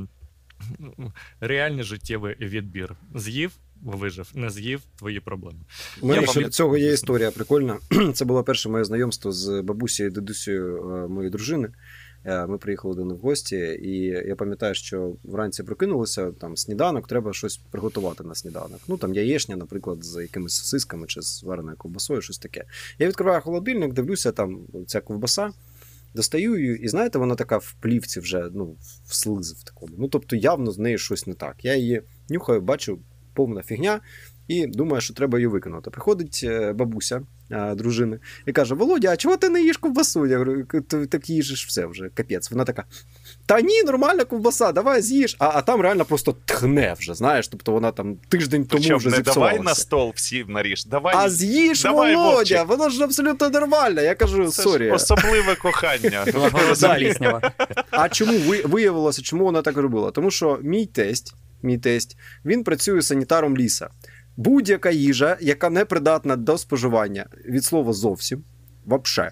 реальний 1.40 1.84
життєвий 1.84 2.36
відбір. 2.40 2.96
З'їв, 3.14 3.52
вижив, 3.82 4.30
не 4.34 4.50
з'їв 4.50 4.80
твої 4.98 5.20
проблеми. 5.20 5.58
У 6.00 6.06
мене 6.06 6.22
ще 6.26 6.40
пам'ят- 6.40 6.46
від 6.46 6.54
цього 6.54 6.76
є 6.76 6.92
історія 6.92 7.30
прикольна. 7.30 7.78
Це 8.14 8.24
було 8.24 8.44
перше 8.44 8.68
моє 8.68 8.84
знайомство 8.84 9.32
з 9.32 9.62
бабусею 9.62 10.08
і 10.08 10.12
дедусею 10.12 10.76
е, 10.76 11.08
моєї 11.08 11.30
дружини. 11.30 11.68
Е, 12.24 12.46
ми 12.46 12.58
приїхали 12.58 12.94
до 12.94 13.04
них 13.04 13.18
в 13.18 13.20
гості, 13.20 13.56
і 13.82 14.04
я 14.04 14.36
пам'ятаю, 14.36 14.74
що 14.74 15.12
вранці 15.24 15.62
прокинулися, 15.62 16.32
там 16.32 16.56
сніданок, 16.56 17.06
треба 17.06 17.32
щось 17.32 17.56
приготувати 17.56 18.24
на 18.24 18.34
сніданок. 18.34 18.80
Ну 18.88 18.96
там 18.96 19.14
яєшня, 19.14 19.56
наприклад, 19.56 20.04
з 20.04 20.22
якимись 20.22 20.54
сосисками 20.54 21.06
чи 21.06 21.22
з 21.22 21.42
вареною 21.42 21.76
ковбасою, 21.76 22.20
щось 22.20 22.38
таке. 22.38 22.64
Я 22.98 23.08
відкриваю 23.08 23.40
холодильник, 23.40 23.92
дивлюся, 23.92 24.32
там 24.32 24.58
ця 24.86 25.00
ковбаса. 25.00 25.52
Достаю 26.14 26.58
її, 26.58 26.78
і 26.78 26.88
знаєте, 26.88 27.18
вона 27.18 27.34
така 27.34 27.58
в 27.58 27.74
плівці 27.80 28.20
вже 28.20 28.50
ну, 28.54 28.76
в 29.06 29.14
слиз 29.14 29.52
в 29.52 29.64
такому. 29.64 29.92
Ну, 29.98 30.08
тобто, 30.08 30.36
явно 30.36 30.70
з 30.70 30.78
нею 30.78 30.98
щось 30.98 31.26
не 31.26 31.34
так. 31.34 31.64
Я 31.64 31.76
її 31.76 32.02
нюхаю, 32.28 32.60
бачу, 32.60 32.98
повна 33.34 33.62
фігня, 33.62 34.00
і 34.48 34.66
думаю, 34.66 35.00
що 35.00 35.14
треба 35.14 35.38
її 35.38 35.46
викинути. 35.46 35.90
Приходить 35.90 36.40
е, 36.44 36.72
бабуся 36.72 37.22
а, 37.50 37.74
дружини 37.74 38.18
і 38.46 38.52
каже: 38.52 38.74
Володя, 38.74 39.10
а 39.10 39.16
чого 39.16 39.36
ти 39.36 39.48
не 39.48 39.62
їш 39.62 39.76
ковбасу? 39.76 40.26
Я 40.26 40.38
говорю, 40.38 40.64
ти 40.88 41.06
так 41.06 41.30
їжиш 41.30 41.66
все 41.66 41.86
вже, 41.86 42.08
капець. 42.14 42.50
Вона 42.50 42.64
така. 42.64 42.84
Та 43.46 43.60
ні, 43.60 43.82
нормальна 43.82 44.24
ковбаса, 44.24 44.72
давай 44.72 45.02
з'їж. 45.02 45.36
А 45.38 45.50
а 45.54 45.62
там 45.62 45.80
реально 45.80 46.04
просто 46.04 46.36
тхне 46.44 46.94
вже, 46.98 47.14
знаєш. 47.14 47.48
Тобто 47.48 47.72
вона 47.72 47.92
там 47.92 48.16
тиждень 48.28 48.64
тому 48.64 48.80
Причому 48.80 48.98
вже 48.98 49.10
не 49.10 49.16
зіпсувалася. 49.16 49.56
давай 49.56 49.66
на 49.66 49.74
стол 49.74 50.12
всі 50.16 50.44
наріж. 50.48 50.84
Давай, 50.86 51.14
А 51.18 51.30
з'їж, 51.30 51.82
давай, 51.82 52.16
Володя, 52.16 52.34
Вовчик. 52.36 52.68
воно 52.68 52.88
ж 52.90 53.04
абсолютно 53.04 53.50
нормально. 53.50 54.00
Я 54.00 54.14
кажу, 54.14 54.48
Це 54.50 54.62
sorry. 54.62 54.84
ж 54.88 54.92
особливе 54.92 55.54
кохання. 55.54 56.24
А 57.90 58.08
чому 58.08 58.38
виявилося, 58.64 59.22
чому 59.22 59.44
вона 59.44 59.62
так 59.62 59.76
робила? 59.76 60.10
Тому 60.10 60.30
що 60.30 60.58
мій 60.62 60.86
тесть, 60.86 61.34
мій 61.62 61.78
тесть, 61.78 62.16
він 62.44 62.64
працює 62.64 63.02
санітаром 63.02 63.56
ліса. 63.56 63.88
Будь-яка 64.40 64.90
їжа, 64.90 65.36
яка 65.40 65.70
не 65.70 65.84
придатна 65.84 66.36
до 66.36 66.58
споживання, 66.58 67.26
від 67.44 67.64
слова 67.64 67.92
зовсім, 67.92 68.42
вообще. 68.84 69.30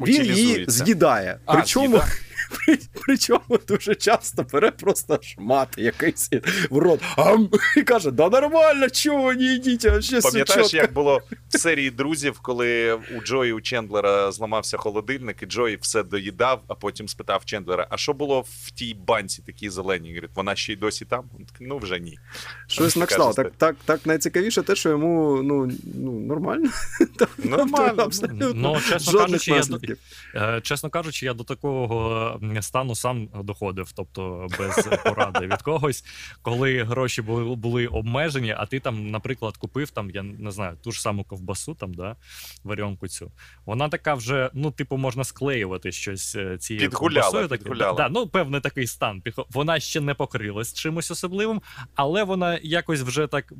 Він 0.00 0.24
її 0.24 0.64
з'їдає. 0.68 1.38
А, 1.44 1.54
Причому, 1.54 1.86
з'їдає. 1.86 2.12
При, 2.52 2.78
причому 3.06 3.58
дуже 3.68 3.94
часто 3.94 4.42
бере 4.52 4.70
просто 4.70 5.18
шмат 5.22 5.68
якийсь 5.76 6.30
в 6.70 6.78
рот. 6.78 7.00
Ам, 7.16 7.48
і 7.76 7.82
каже: 7.82 8.10
да 8.10 8.28
нормально, 8.28 8.90
чого 8.90 9.34
не 9.34 9.42
їдіть, 9.42 9.84
а 9.84 10.02
ще 10.02 10.20
Пам'ятаєш, 10.20 10.66
чітко». 10.66 10.76
як 10.76 10.92
було 10.92 11.20
в 11.48 11.58
серії 11.58 11.90
друзів, 11.90 12.40
коли 12.40 12.94
у 12.94 13.20
Джої 13.24 13.52
у 13.52 13.60
Чендлера 13.60 14.32
зламався 14.32 14.76
холодильник, 14.76 15.42
і 15.42 15.46
Джої 15.46 15.78
все 15.80 16.02
доїдав, 16.02 16.62
а 16.68 16.74
потім 16.74 17.08
спитав 17.08 17.44
Чендлера: 17.44 17.86
а 17.90 17.96
що 17.96 18.12
було 18.12 18.40
в 18.40 18.70
тій 18.70 18.94
банці 18.94 19.42
такій 19.46 19.70
зеленій? 19.70 20.08
Говорить, 20.08 20.30
вона 20.34 20.56
ще 20.56 20.72
й 20.72 20.76
досі 20.76 21.04
там? 21.04 21.24
Ну 21.60 21.78
вже 21.78 22.00
ні. 22.00 22.18
Щось 22.66 22.96
на 22.96 23.06
кшталт. 23.06 23.36
Так, 23.36 23.52
так, 23.56 23.76
так 23.84 24.06
найцікавіше 24.06 24.62
те, 24.62 24.74
що 24.74 24.88
йому 24.88 25.42
ну, 25.42 25.72
ну, 25.94 26.12
нормально. 26.12 26.70
Нормально. 27.44 28.02
Абсолютно. 28.02 28.52
Ну, 28.54 28.78
чесно 28.88 29.18
кажучи, 29.18 29.50
я. 29.50 29.96
Е, 30.34 30.60
Чесно 30.60 30.90
кажучи, 30.90 31.26
я 31.26 31.34
до 31.34 31.44
такого 31.44 32.38
стану 32.60 32.94
сам 32.94 33.28
доходив, 33.34 33.92
тобто 33.92 34.46
без 34.58 34.88
поради 35.04 35.46
від 35.46 35.62
когось, 35.62 36.04
коли 36.42 36.82
гроші 36.82 37.22
були, 37.22 37.56
були 37.56 37.86
обмежені, 37.86 38.54
а 38.58 38.66
ти 38.66 38.80
там, 38.80 39.10
наприклад, 39.10 39.56
купив 39.56 39.90
там, 39.90 40.10
я 40.10 40.22
не 40.22 40.50
знаю, 40.50 40.76
ту 40.82 40.92
ж 40.92 41.00
саму 41.00 41.24
ковбасу, 41.24 41.74
там, 41.74 41.94
да, 41.94 42.16
варіонку 42.64 43.08
цю. 43.08 43.32
Вона 43.66 43.88
така 43.88 44.14
вже, 44.14 44.50
ну, 44.54 44.70
типу, 44.70 44.96
можна 44.96 45.24
склеювати 45.24 45.92
щось 45.92 46.36
е, 46.36 46.58
цією 46.58 46.90
Підгуляла, 46.90 47.26
ковбасою. 47.26 47.48
Так, 47.48 47.58
підгуляла. 47.58 47.96
Да, 47.96 48.08
ну, 48.08 48.26
певний 48.26 48.60
такий 48.60 48.86
стан. 48.86 49.22
Вона 49.50 49.80
ще 49.80 50.00
не 50.00 50.14
покрилась 50.14 50.74
чимось 50.74 51.10
особливим, 51.10 51.62
але 51.94 52.24
вона 52.24 52.58
якось 52.62 53.00
вже 53.00 53.26
так 53.26 53.52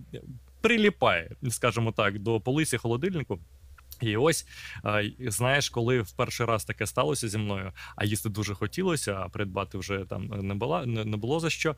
приліпає, 0.61 1.31
скажімо 1.51 1.93
так, 1.93 2.19
до 2.19 2.41
полиці 2.41 2.77
холодильнику. 2.77 3.39
І 4.03 4.17
ось 4.17 4.47
знаєш, 5.19 5.69
коли 5.69 6.01
в 6.01 6.13
перший 6.13 6.47
раз 6.47 6.65
таке 6.65 6.87
сталося 6.87 7.29
зі 7.29 7.39
мною, 7.39 7.73
а 7.97 8.05
їсти 8.05 8.29
дуже 8.29 8.55
хотілося, 8.55 9.15
а 9.15 9.29
придбати 9.29 9.79
вже 9.79 10.05
там 10.11 10.27
не 10.27 10.55
було, 10.55 10.87
не, 10.87 11.17
було 11.17 11.41
за 11.41 11.51
що. 11.51 11.77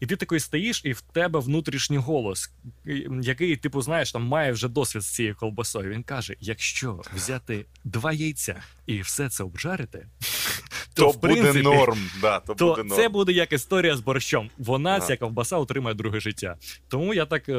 І 0.00 0.06
ти 0.06 0.16
такий 0.16 0.40
стоїш, 0.40 0.82
і 0.84 0.92
в 0.92 1.00
тебе 1.00 1.40
внутрішній 1.40 1.98
голос, 1.98 2.50
який, 3.22 3.56
типу, 3.56 3.82
знаєш, 3.82 4.12
там 4.12 4.22
має 4.22 4.52
вже 4.52 4.68
досвід 4.68 5.02
з 5.02 5.14
цією 5.14 5.36
колбасою. 5.36 5.90
Він 5.90 6.02
каже: 6.02 6.36
якщо 6.40 7.02
взяти 7.14 7.66
два 7.84 8.12
яйця 8.12 8.62
і 8.86 9.00
все 9.00 9.28
це 9.28 9.44
обжарити, 9.44 10.06
то, 10.94 11.02
То 11.02 11.10
в 11.10 11.20
буде 11.20 11.52
норм. 11.62 11.98
Да, 12.20 12.40
то 12.40 12.54
то 12.54 12.74
буде 12.74 12.94
це 12.96 13.08
буде 13.08 13.32
як 13.32 13.52
історія 13.52 13.96
з 13.96 14.00
борщом. 14.00 14.50
Вона, 14.58 14.90
Ага. 14.90 15.00
ця 15.06 15.16
ковбаса, 15.16 15.56
отримає 15.56 15.94
друге 15.94 16.20
життя. 16.20 16.56
Тому 16.88 17.14
я 17.14 17.26
так 17.26 17.48
е, 17.48 17.54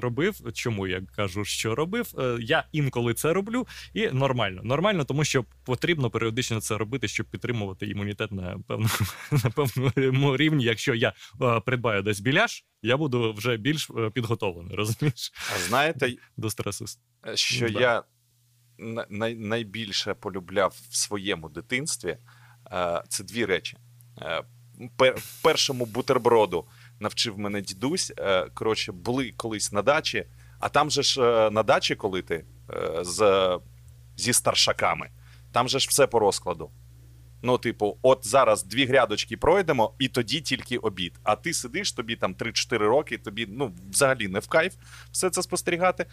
робив. 0.00 0.52
Чому 0.54 0.86
я 0.86 1.02
кажу, 1.16 1.44
що 1.44 1.74
робив? 1.74 2.14
Е, 2.18 2.36
я 2.40 2.64
інколи 2.72 3.14
це 3.14 3.32
роблю, 3.32 3.66
і 3.94 4.06
нормально. 4.06 4.60
Нормально, 4.64 5.04
тому 5.04 5.24
що 5.24 5.44
потрібно 5.64 6.10
періодично 6.10 6.60
це 6.60 6.78
робити, 6.78 7.08
щоб 7.08 7.26
підтримувати 7.26 7.86
імунітет 7.86 8.32
на 8.32 8.58
певному 8.68 8.90
на 9.44 9.50
певному 9.50 10.36
рівні. 10.36 10.64
Якщо 10.64 10.94
я 10.94 11.12
е, 11.42 11.60
придбаю 11.60 12.02
десь 12.02 12.20
біляш, 12.20 12.64
я 12.82 12.96
буду 12.96 13.32
вже 13.32 13.56
більш 13.56 13.90
е, 13.98 14.10
підготовлений, 14.10 14.76
розумієш, 14.76 15.32
А 15.56 15.58
знаєте, 15.68 16.14
до 16.36 16.50
стресу. 16.50 16.84
що 17.34 17.68
Да. 17.68 17.80
я 17.80 18.02
най- 19.10 19.34
найбільше 19.34 20.14
полюбляв 20.14 20.74
в 20.90 20.96
своєму 20.96 21.48
дитинстві, 21.48 22.08
е, 22.08 22.18
це 23.08 23.24
дві 23.24 23.44
речі. 23.44 23.76
Е, 24.22 24.42
пер- 24.96 25.22
Першому 25.42 25.86
бутерброду 25.86 26.66
навчив 27.00 27.38
мене 27.38 27.60
дідусь. 27.60 28.12
Е, 28.18 28.46
Коротше, 28.54 28.92
були 28.92 29.32
колись 29.36 29.72
на 29.72 29.82
дачі, 29.82 30.24
а 30.58 30.68
там 30.68 30.90
же 30.90 31.02
ж 31.02 31.22
е, 31.22 31.50
на 31.50 31.62
дачі, 31.62 31.94
коли 31.94 32.22
ти 32.22 32.44
е, 32.70 33.04
з, 33.04 33.58
зі 34.16 34.32
старшаками, 34.32 35.10
там 35.52 35.68
же 35.68 35.78
ж 35.78 35.86
все 35.90 36.06
по 36.06 36.18
розкладу. 36.18 36.70
Ну, 37.44 37.58
типу, 37.58 37.98
от 38.02 38.26
зараз 38.26 38.64
дві 38.64 38.86
грядочки 38.86 39.36
пройдемо, 39.36 39.94
і 39.98 40.08
тоді 40.08 40.40
тільки 40.40 40.78
обід. 40.78 41.20
А 41.22 41.36
ти 41.36 41.54
сидиш, 41.54 41.92
тобі 41.92 42.16
там 42.16 42.34
3-4 42.34 42.78
роки, 42.78 43.18
тобі 43.18 43.46
ну, 43.50 43.72
взагалі 43.90 44.28
не 44.28 44.38
в 44.38 44.48
кайф 44.48 44.74
все 45.10 45.30
це 45.30 45.42
спостерігати. 45.42 46.06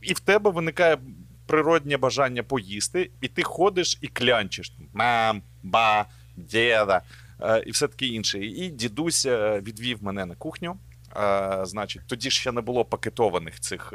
І 0.00 0.12
в 0.12 0.20
тебе 0.20 0.50
виникає 0.50 0.98
природнє 1.46 1.96
бажання 1.96 2.42
поїсти, 2.42 3.10
і 3.20 3.28
ти 3.28 3.42
ходиш 3.42 3.98
і 4.00 4.08
клянчиш. 4.08 4.72
Мам, 4.92 5.42
ба, 5.62 6.06
дєда, 6.36 7.02
е, 7.40 7.62
і 7.66 7.70
все 7.70 7.88
таке 7.88 8.06
інше. 8.06 8.38
І 8.38 8.68
дідусь 8.68 9.26
е, 9.26 9.60
відвів 9.60 10.04
мене 10.04 10.26
на 10.26 10.34
кухню. 10.34 10.76
Е, 11.16 11.60
значить, 11.62 12.02
тоді 12.06 12.30
ще 12.30 12.52
не 12.52 12.60
було 12.60 12.84
пакетованих 12.84 13.60
цих 13.60 13.92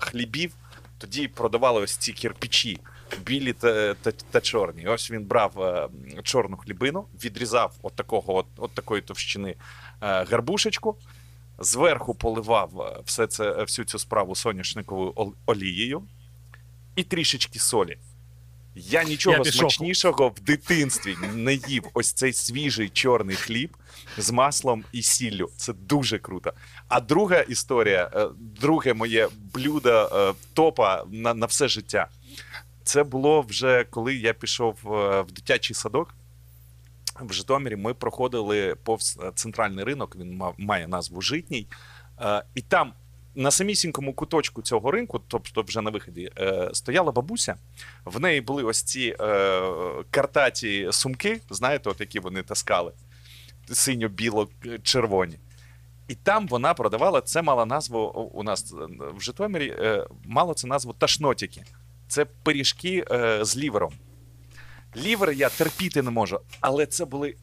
хлібів. 0.00 0.52
Тоді 0.98 1.28
продавали 1.28 1.80
ось 1.82 1.96
ці 1.96 2.12
кірпічі, 2.12 2.80
білі 3.22 3.52
та, 3.52 3.94
та, 3.94 4.10
та 4.10 4.40
чорні. 4.40 4.86
Ось 4.86 5.10
він 5.10 5.24
брав 5.24 5.60
е, 5.62 5.88
чорну 6.22 6.56
хлібину, 6.56 7.06
відрізав 7.24 7.74
от 7.82 7.94
такого, 7.94 8.36
от, 8.36 8.46
от 8.56 8.70
такої 8.72 9.02
товщини 9.02 9.50
е, 9.50 9.56
гарбушечку, 10.00 10.96
зверху 11.58 12.14
поливав 12.14 13.02
все 13.04 13.26
це, 13.26 13.52
всю 13.52 13.86
цю 13.86 13.98
справу 13.98 14.34
соняшниковою 14.34 15.12
ол- 15.16 15.34
олією 15.46 16.02
і 16.96 17.02
трішечки 17.02 17.58
солі. 17.58 17.98
Я 18.74 19.04
нічого 19.04 19.36
Я 19.36 19.42
пішов. 19.42 19.60
смачнішого 19.60 20.28
в 20.28 20.40
дитинстві 20.40 21.16
не 21.34 21.54
їв. 21.54 21.82
Ось 21.94 22.12
цей 22.12 22.32
свіжий 22.32 22.88
чорний 22.88 23.36
хліб 23.36 23.76
з 24.18 24.30
маслом 24.30 24.84
і 24.92 25.02
сіллю. 25.02 25.50
Це 25.56 25.72
дуже 25.72 26.18
круто. 26.18 26.52
А 26.88 27.00
друга 27.00 27.40
історія, 27.40 28.10
е, 28.14 28.28
друге 28.60 28.94
моє 28.94 29.28
блюдо 29.54 30.10
е, 30.12 30.34
топа 30.54 31.04
на, 31.10 31.34
на 31.34 31.46
все 31.46 31.68
життя. 31.68 32.08
Це 32.84 33.02
було 33.04 33.42
вже 33.42 33.84
коли 33.90 34.14
я 34.14 34.32
пішов 34.32 34.78
е, 34.84 35.20
в 35.22 35.32
дитячий 35.32 35.74
садок. 35.76 36.14
В 37.20 37.32
Житомирі 37.32 37.76
ми 37.76 37.94
проходили 37.94 38.74
повз 38.84 39.18
центральний 39.34 39.84
ринок, 39.84 40.16
він 40.16 40.36
ма- 40.36 40.52
має 40.58 40.88
назву 40.88 41.20
Житній. 41.22 41.66
І 42.54 42.60
там 42.62 42.92
на 43.34 43.50
самісінькому 43.50 44.12
куточку 44.14 44.62
цього 44.62 44.90
ринку, 44.90 45.20
тобто 45.28 45.62
вже 45.62 45.80
на 45.80 45.90
виході, 45.90 46.30
е, 46.38 46.70
стояла 46.72 47.12
бабуся. 47.12 47.54
В 48.04 48.20
неї 48.20 48.40
були 48.40 48.62
ось 48.62 48.82
ці 48.82 49.16
е, 49.20 49.60
картаті 50.10 50.88
сумки, 50.92 51.40
знаєте, 51.50 51.90
от 51.90 52.00
які 52.00 52.20
вони 52.20 52.42
таскали, 52.42 52.92
синьо-біло-червоні. 53.72 55.38
І 56.08 56.14
там 56.14 56.46
вона 56.48 56.74
продавала, 56.74 57.20
це 57.20 57.42
мала 57.42 57.66
назву 57.66 57.98
у- 58.34 58.42
нас 58.42 58.72
е, 58.72 58.76
в 59.16 59.20
Житомирі, 59.20 59.74
е, 59.78 60.06
мало 60.24 60.54
це 60.54 60.66
назву 60.66 60.92
ташнотики. 60.92 61.62
Це 62.08 62.24
пиріжки 62.24 63.04
е, 63.10 63.44
з 63.44 63.56
лівером. 63.56 63.92
Лівер 64.96 65.32
я 65.32 65.48
терпіти 65.48 66.02
не 66.02 66.10
можу, 66.10 66.40
але 66.60 66.86
це 66.86 67.04
були 67.04 67.34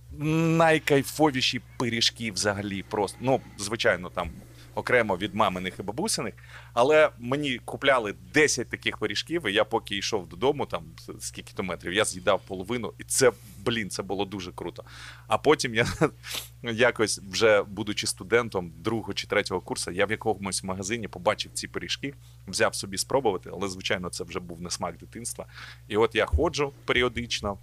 найкайфовіші 0.57 1.61
пиріжки 1.77 2.31
взагалі. 2.31 2.83
Просто 2.83 3.17
ну, 3.21 3.41
звичайно, 3.57 4.09
там 4.09 4.29
окремо 4.75 5.17
від 5.17 5.35
маминих 5.35 5.73
і 5.79 5.83
бабусиних. 5.83 6.33
Але 6.73 7.09
мені 7.19 7.59
купляли 7.65 8.15
10 8.33 8.69
таких 8.69 8.97
пиріжків, 8.97 9.47
і 9.47 9.53
я 9.53 9.63
поки 9.63 9.97
йшов 9.97 10.29
додому, 10.29 10.65
там 10.65 10.83
скільки 11.19 11.53
то 11.53 11.63
метрів, 11.63 11.93
я 11.93 12.05
з'їдав 12.05 12.41
половину, 12.47 12.93
і 12.97 13.03
це, 13.03 13.31
блін, 13.65 13.89
це 13.89 14.03
було 14.03 14.25
дуже 14.25 14.51
круто. 14.51 14.83
А 15.27 15.37
потім 15.37 15.75
я 15.75 15.87
якось, 16.63 17.19
вже 17.29 17.63
будучи 17.63 18.07
студентом 18.07 18.73
другого 18.77 19.13
чи 19.13 19.27
третього 19.27 19.61
курсу, 19.61 19.91
я 19.91 20.05
в 20.05 20.11
якомусь 20.11 20.63
магазині 20.63 21.07
побачив 21.07 21.51
ці 21.53 21.67
пиріжки, 21.67 22.13
взяв 22.47 22.75
собі 22.75 22.97
спробувати, 22.97 23.49
але 23.53 23.67
звичайно, 23.67 24.09
це 24.09 24.23
вже 24.23 24.39
був 24.39 24.61
не 24.61 24.69
смак 24.69 24.97
дитинства. 24.97 25.45
І 25.87 25.97
от 25.97 26.15
я 26.15 26.25
ходжу 26.25 26.73
періодично. 26.85 27.57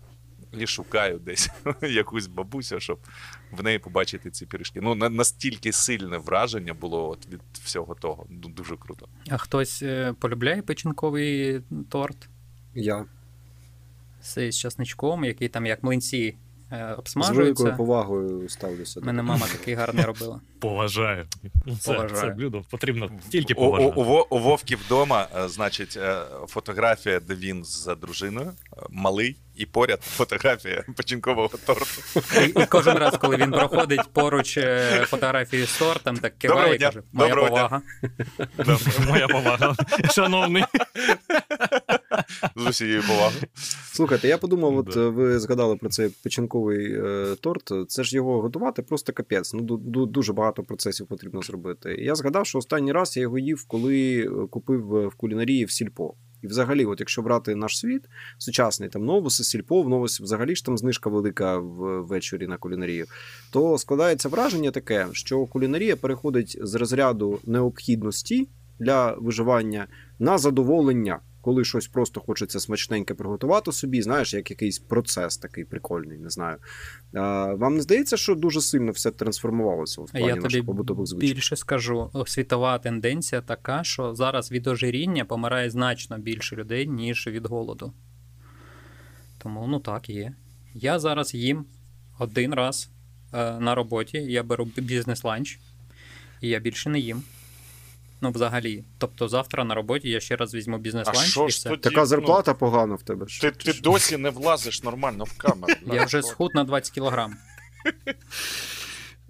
І 0.53 0.67
шукаю 0.67 1.19
десь 1.19 1.51
якусь 1.83 2.27
бабусю, 2.27 2.81
щоб 2.81 2.99
в 3.53 3.63
неї 3.63 3.79
побачити 3.79 4.31
ці 4.31 4.47
пиріжки. 4.47 4.81
Ну, 4.81 4.95
настільки 4.95 5.73
сильне 5.73 6.19
враження 6.19 6.75
було 6.75 7.11
от 7.11 7.29
від 7.29 7.41
всього 7.53 7.95
того. 7.95 8.27
Дуже 8.31 8.77
круто. 8.77 9.09
А 9.31 9.37
хтось 9.37 9.83
е, 9.83 10.15
полюбляє 10.21 10.63
печінковий 10.63 11.61
торт? 11.89 12.29
Я. 12.75 13.05
З 14.23 14.53
часничком, 14.53 15.25
який 15.25 15.49
там 15.49 15.67
як 15.67 15.83
млинці 15.83 16.37
обсмажуються. 16.99 17.63
З 17.63 17.65
великою 17.65 17.77
повагою 17.77 18.49
ставлюся. 18.49 19.01
Мене 19.01 19.23
мама 19.23 19.47
такий 19.47 19.75
гарний 19.75 20.05
робила. 20.05 20.41
Поважаю. 20.61 21.27
Це, 21.81 21.93
Поважаю. 21.93 22.21
це 22.21 22.31
блюдо 22.31 22.63
потрібно 22.71 23.11
тільки 23.31 23.55
поважати. 23.55 23.93
У, 23.97 24.03
у, 24.03 24.27
у 24.31 24.39
Вовки 24.39 24.77
вдома, 24.77 25.27
е, 25.37 25.49
значить, 25.49 25.97
е, 25.97 26.23
фотографія, 26.47 27.21
де 27.21 27.35
він 27.35 27.65
з 27.65 27.97
дружиною, 28.01 28.53
е, 28.77 28.81
малий, 28.91 29.37
і 29.57 29.67
поряд 29.67 30.03
фотографія 30.17 30.85
печінкового 30.97 31.51
торту. 31.67 32.03
І, 32.17 32.63
і 32.63 32.67
кожен 32.67 32.99
раз, 32.99 33.17
коли 33.17 33.37
він 33.37 33.51
проходить 33.51 34.09
поруч 34.13 34.59
фотографію 35.03 35.67
з 35.67 35.79
тортом, 35.79 36.17
так 36.17 36.39
киває 36.39 36.75
і 36.75 36.79
каже: 36.79 37.03
Моя 37.13 37.29
Доброго 37.29 37.49
повага. 37.49 37.83
Моя 39.09 39.29
повага. 39.29 39.75
Шановний. 40.11 40.65
З 42.57 42.67
усією 42.67 43.03
повагою. 43.03 43.43
Слухайте, 43.93 44.29
я 44.29 44.39
подумав, 44.39 44.77
от 44.77 44.97
ви 44.97 45.39
згадали 45.39 45.77
про 45.77 45.89
цей 45.89 46.09
печінковий 46.23 46.93
е, 46.93 47.37
торт. 47.41 47.73
Це 47.89 48.05
ж 48.05 48.17
його 48.17 48.43
готувати 48.43 48.83
просто 48.83 49.13
капець. 49.13 49.55
Ну 49.55 49.63
дуже 50.07 50.33
багато 50.33 50.63
процесів 50.63 51.07
потрібно 51.07 51.43
зробити. 51.43 51.97
Я 51.99 52.15
згадав, 52.15 52.47
що 52.47 52.59
останній 52.59 52.93
раз 52.93 53.17
я 53.17 53.23
його 53.23 53.39
їв, 53.39 53.65
коли 53.69 54.21
е, 54.21 54.47
купив 54.51 54.97
е, 54.97 55.07
в 55.07 55.15
кулінарії 55.15 55.65
в 55.65 55.71
сільпо. 55.71 56.15
І 56.43 56.47
взагалі, 56.47 56.85
от 56.85 57.01
якщо 57.01 57.23
брати 57.23 57.55
наш 57.55 57.79
світ, 57.79 58.03
сучасний 58.39 58.89
там 58.89 59.05
новуси, 59.05 59.45
сільпо, 59.45 59.83
в 59.83 59.89
новусі 59.89 60.23
взагалі 60.23 60.57
ж 60.57 60.65
там 60.65 60.79
знижка 60.79 61.11
велика 61.11 61.59
ввечері 61.59 62.47
на 62.47 62.57
кулінарію, 62.57 63.07
то 63.51 63.79
складається 63.79 64.29
враження 64.29 64.71
таке, 64.71 65.07
що 65.13 65.47
кулінарія 65.47 65.97
переходить 65.97 66.59
з 66.63 66.75
розряду 66.75 67.39
необхідності 67.47 68.49
для 68.79 69.13
виживання 69.13 69.87
на 70.19 70.39
задоволення 70.39 71.21
коли 71.49 71.65
щось 71.65 71.89
просто 71.89 72.21
хочеться 72.21 72.61
смачненьке 72.61 73.15
приготувати 73.15 73.73
собі, 73.73 74.03
знаєш, 74.03 74.35
як 74.35 74.51
якийсь 74.51 74.79
процес 74.79 75.39
такий 75.39 75.65
прикольний, 75.65 76.19
не 76.19 76.31
знаю. 76.31 76.57
А, 77.15 77.55
Вам 77.55 77.75
не 77.75 77.83
здається, 77.83 78.17
що 78.17 78.35
дуже 78.35 78.61
сильно 78.61 78.93
все 78.93 79.11
трансформувалося 79.11 80.03
в 80.03 80.11
плані 80.11 80.27
Я 80.27 80.37
наших 80.37 80.67
побутових 80.67 81.07
звичай? 81.07 81.35
Більше 81.35 81.57
скажу, 81.57 82.11
світова 82.27 82.79
тенденція 82.79 83.41
така, 83.41 83.85
що 83.85 84.15
зараз 84.15 84.53
від 84.53 84.67
ожиріння 84.67 85.25
помирає 85.25 85.71
значно 85.71 86.19
більше 86.19 86.57
людей, 86.57 86.87
ніж 86.87 87.27
від 87.27 87.47
голоду. 87.47 87.93
Тому 89.39 89.67
ну 89.69 89.81
так 89.81 90.11
є. 90.11 90.33
Я 90.75 90.99
зараз 90.99 91.35
їм 91.35 91.65
один 92.19 92.55
раз 92.55 92.91
е, 93.33 93.61
на 93.61 93.75
роботі, 93.75 94.19
я 94.19 94.43
беру 94.43 94.65
бізнес-ланч, 94.77 95.59
і 96.41 96.49
я 96.49 96.59
більше 96.59 96.91
не 96.91 96.99
їм. 96.99 97.23
Ну, 98.21 98.31
взагалі. 98.31 98.85
Тобто 98.99 99.29
завтра 99.29 99.65
на 99.65 99.75
роботі 99.75 100.11
я 100.11 100.21
ще 100.21 100.37
раз 100.37 100.55
візьму 100.55 100.79
бізнес-ланч. 100.79 101.37
і 101.37 101.47
все. 101.47 101.69
Тоді, 101.69 101.83
Така 101.83 102.07
зарплата 102.07 102.53
ну, 102.53 102.59
погана 102.59 102.95
в 102.95 103.03
тебе. 103.03 103.27
Ти 103.41 103.51
ти 103.51 103.73
досі 103.73 104.17
не 104.17 104.31
влазиш 104.31 104.83
нормально 104.83 105.25
в 105.25 105.39
камеру. 105.39 105.75
Я 105.87 106.05
вже 106.05 106.23
схуд 106.23 106.55
на 106.55 106.65
20 106.65 106.93
кілограм. 106.93 107.37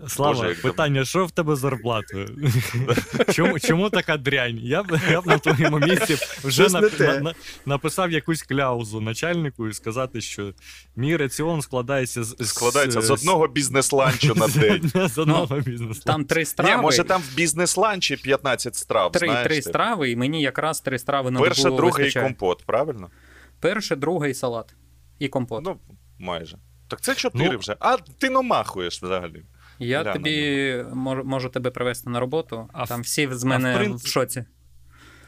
Слава, 0.06 0.34
Боже, 0.34 0.54
питання: 0.54 1.04
що 1.04 1.26
в 1.26 1.30
тебе 1.30 1.56
з 1.56 1.58
зарплатою? 1.58 2.28
чому 3.32 3.58
чому 3.58 3.90
така 3.90 4.16
дрянь? 4.16 4.58
Я 4.58 4.82
б 4.82 5.00
я 5.10 5.20
б 5.20 5.26
на 5.26 5.38
твоєму 5.38 5.78
місці 5.78 6.16
вже 6.44 6.68
на, 6.68 6.80
на, 6.80 7.20
на, 7.20 7.34
написав 7.66 8.12
якусь 8.12 8.42
кляузу 8.42 9.00
начальнику 9.00 9.68
і 9.68 9.72
сказати, 9.72 10.20
що 10.20 10.52
мій 10.96 11.16
раціон 11.16 11.62
складається 11.62 12.24
з 12.24 12.36
складається 12.48 13.00
з, 13.00 13.06
з 13.06 13.10
одного 13.10 13.48
бізнес-ланчу 13.48 14.34
на 14.34 14.46
день. 14.60 14.92
з 15.08 15.18
одного 15.18 15.46
ну, 15.50 15.60
бізнес 15.60 15.98
Там 15.98 16.24
три 16.24 16.44
страви. 16.44 16.76
Ні, 16.76 16.82
Може, 16.82 17.04
там 17.04 17.22
в 17.22 17.34
бізнес-ланчі 17.34 18.16
15 18.16 18.74
страв. 18.74 19.12
Три 19.12 19.28
знаєш, 19.28 19.46
три 19.46 19.62
страви, 19.62 20.10
і 20.10 20.16
мені 20.16 20.42
якраз 20.42 20.80
три 20.80 20.98
страви 20.98 21.30
на 21.30 21.40
Перше, 21.40 21.70
друге 21.70 22.08
і 22.08 22.12
компот, 22.12 22.64
правильно? 22.66 23.10
Перше, 23.60 23.96
друге 23.96 24.30
і 24.30 24.34
салат. 24.34 24.74
І 25.18 25.28
компот. 25.28 25.64
Ну, 25.64 25.78
майже. 26.18 26.58
Так 26.88 27.00
це 27.00 27.14
чотири 27.14 27.50
ну, 27.50 27.58
вже. 27.58 27.76
А 27.80 27.96
ти 27.96 28.30
намахуєш 28.30 29.02
взагалі. 29.02 29.44
Я 29.78 30.04
да, 30.04 30.12
тобі 30.12 30.84
можу, 30.92 31.24
можу 31.24 31.48
тебе 31.48 31.70
привезти 31.70 32.10
на 32.10 32.20
роботу, 32.20 32.68
а 32.72 32.86
там 32.86 33.02
всі 33.02 33.28
з 33.32 33.44
мене 33.44 33.74
в, 33.74 33.78
принцип... 33.78 34.06
в 34.06 34.10
шоці. 34.10 34.44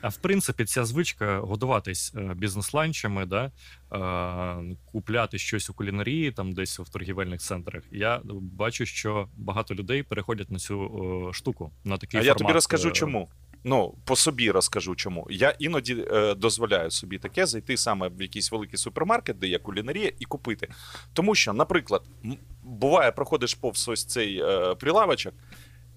А 0.03 0.09
в 0.09 0.17
принципі, 0.17 0.65
ця 0.65 0.85
звичка 0.85 1.39
годуватись 1.39 2.13
е, 2.17 2.35
бізнес-ланчами, 2.35 3.27
да, 3.27 3.51
е, 3.93 4.77
купляти 4.85 5.39
щось 5.39 5.71
у 5.71 5.75
кулінарії, 5.75 6.33
там 6.33 6.53
десь 6.53 6.79
в 6.79 6.89
торгівельних 6.89 7.41
центрах. 7.41 7.83
Я 7.93 8.21
бачу, 8.41 8.87
що 8.87 9.29
багато 9.37 9.75
людей 9.75 10.03
переходять 10.03 10.51
на 10.51 10.59
цю 10.59 11.31
штуку. 11.33 11.73
на 11.85 11.99
такий 11.99 12.21
А 12.21 12.23
формат. 12.23 12.41
я 12.41 12.45
тобі 12.45 12.53
розкажу, 12.53 12.89
е, 12.89 12.93
чому. 12.93 13.29
Ну, 13.65 13.95
по 14.05 14.17
собі 14.17 14.51
розкажу 14.51 14.95
чому. 14.95 15.27
Я 15.31 15.55
іноді 15.59 16.05
е, 16.13 16.35
дозволяю 16.35 16.91
собі 16.91 17.19
таке 17.19 17.47
зайти 17.47 17.77
саме 17.77 18.09
в 18.09 18.23
якийсь 18.23 18.53
великий 18.53 18.79
супермаркет, 18.79 19.39
де 19.39 19.47
є 19.47 19.59
кулінарія, 19.59 20.13
і 20.19 20.25
купити. 20.25 20.69
Тому 21.13 21.35
що, 21.35 21.53
наприклад, 21.53 22.03
буває, 22.63 23.13
проходиш 23.13 23.55
повз 23.55 23.89
ось 23.89 24.05
цей 24.05 24.43
е, 24.43 24.75
прилавочок 24.75 25.35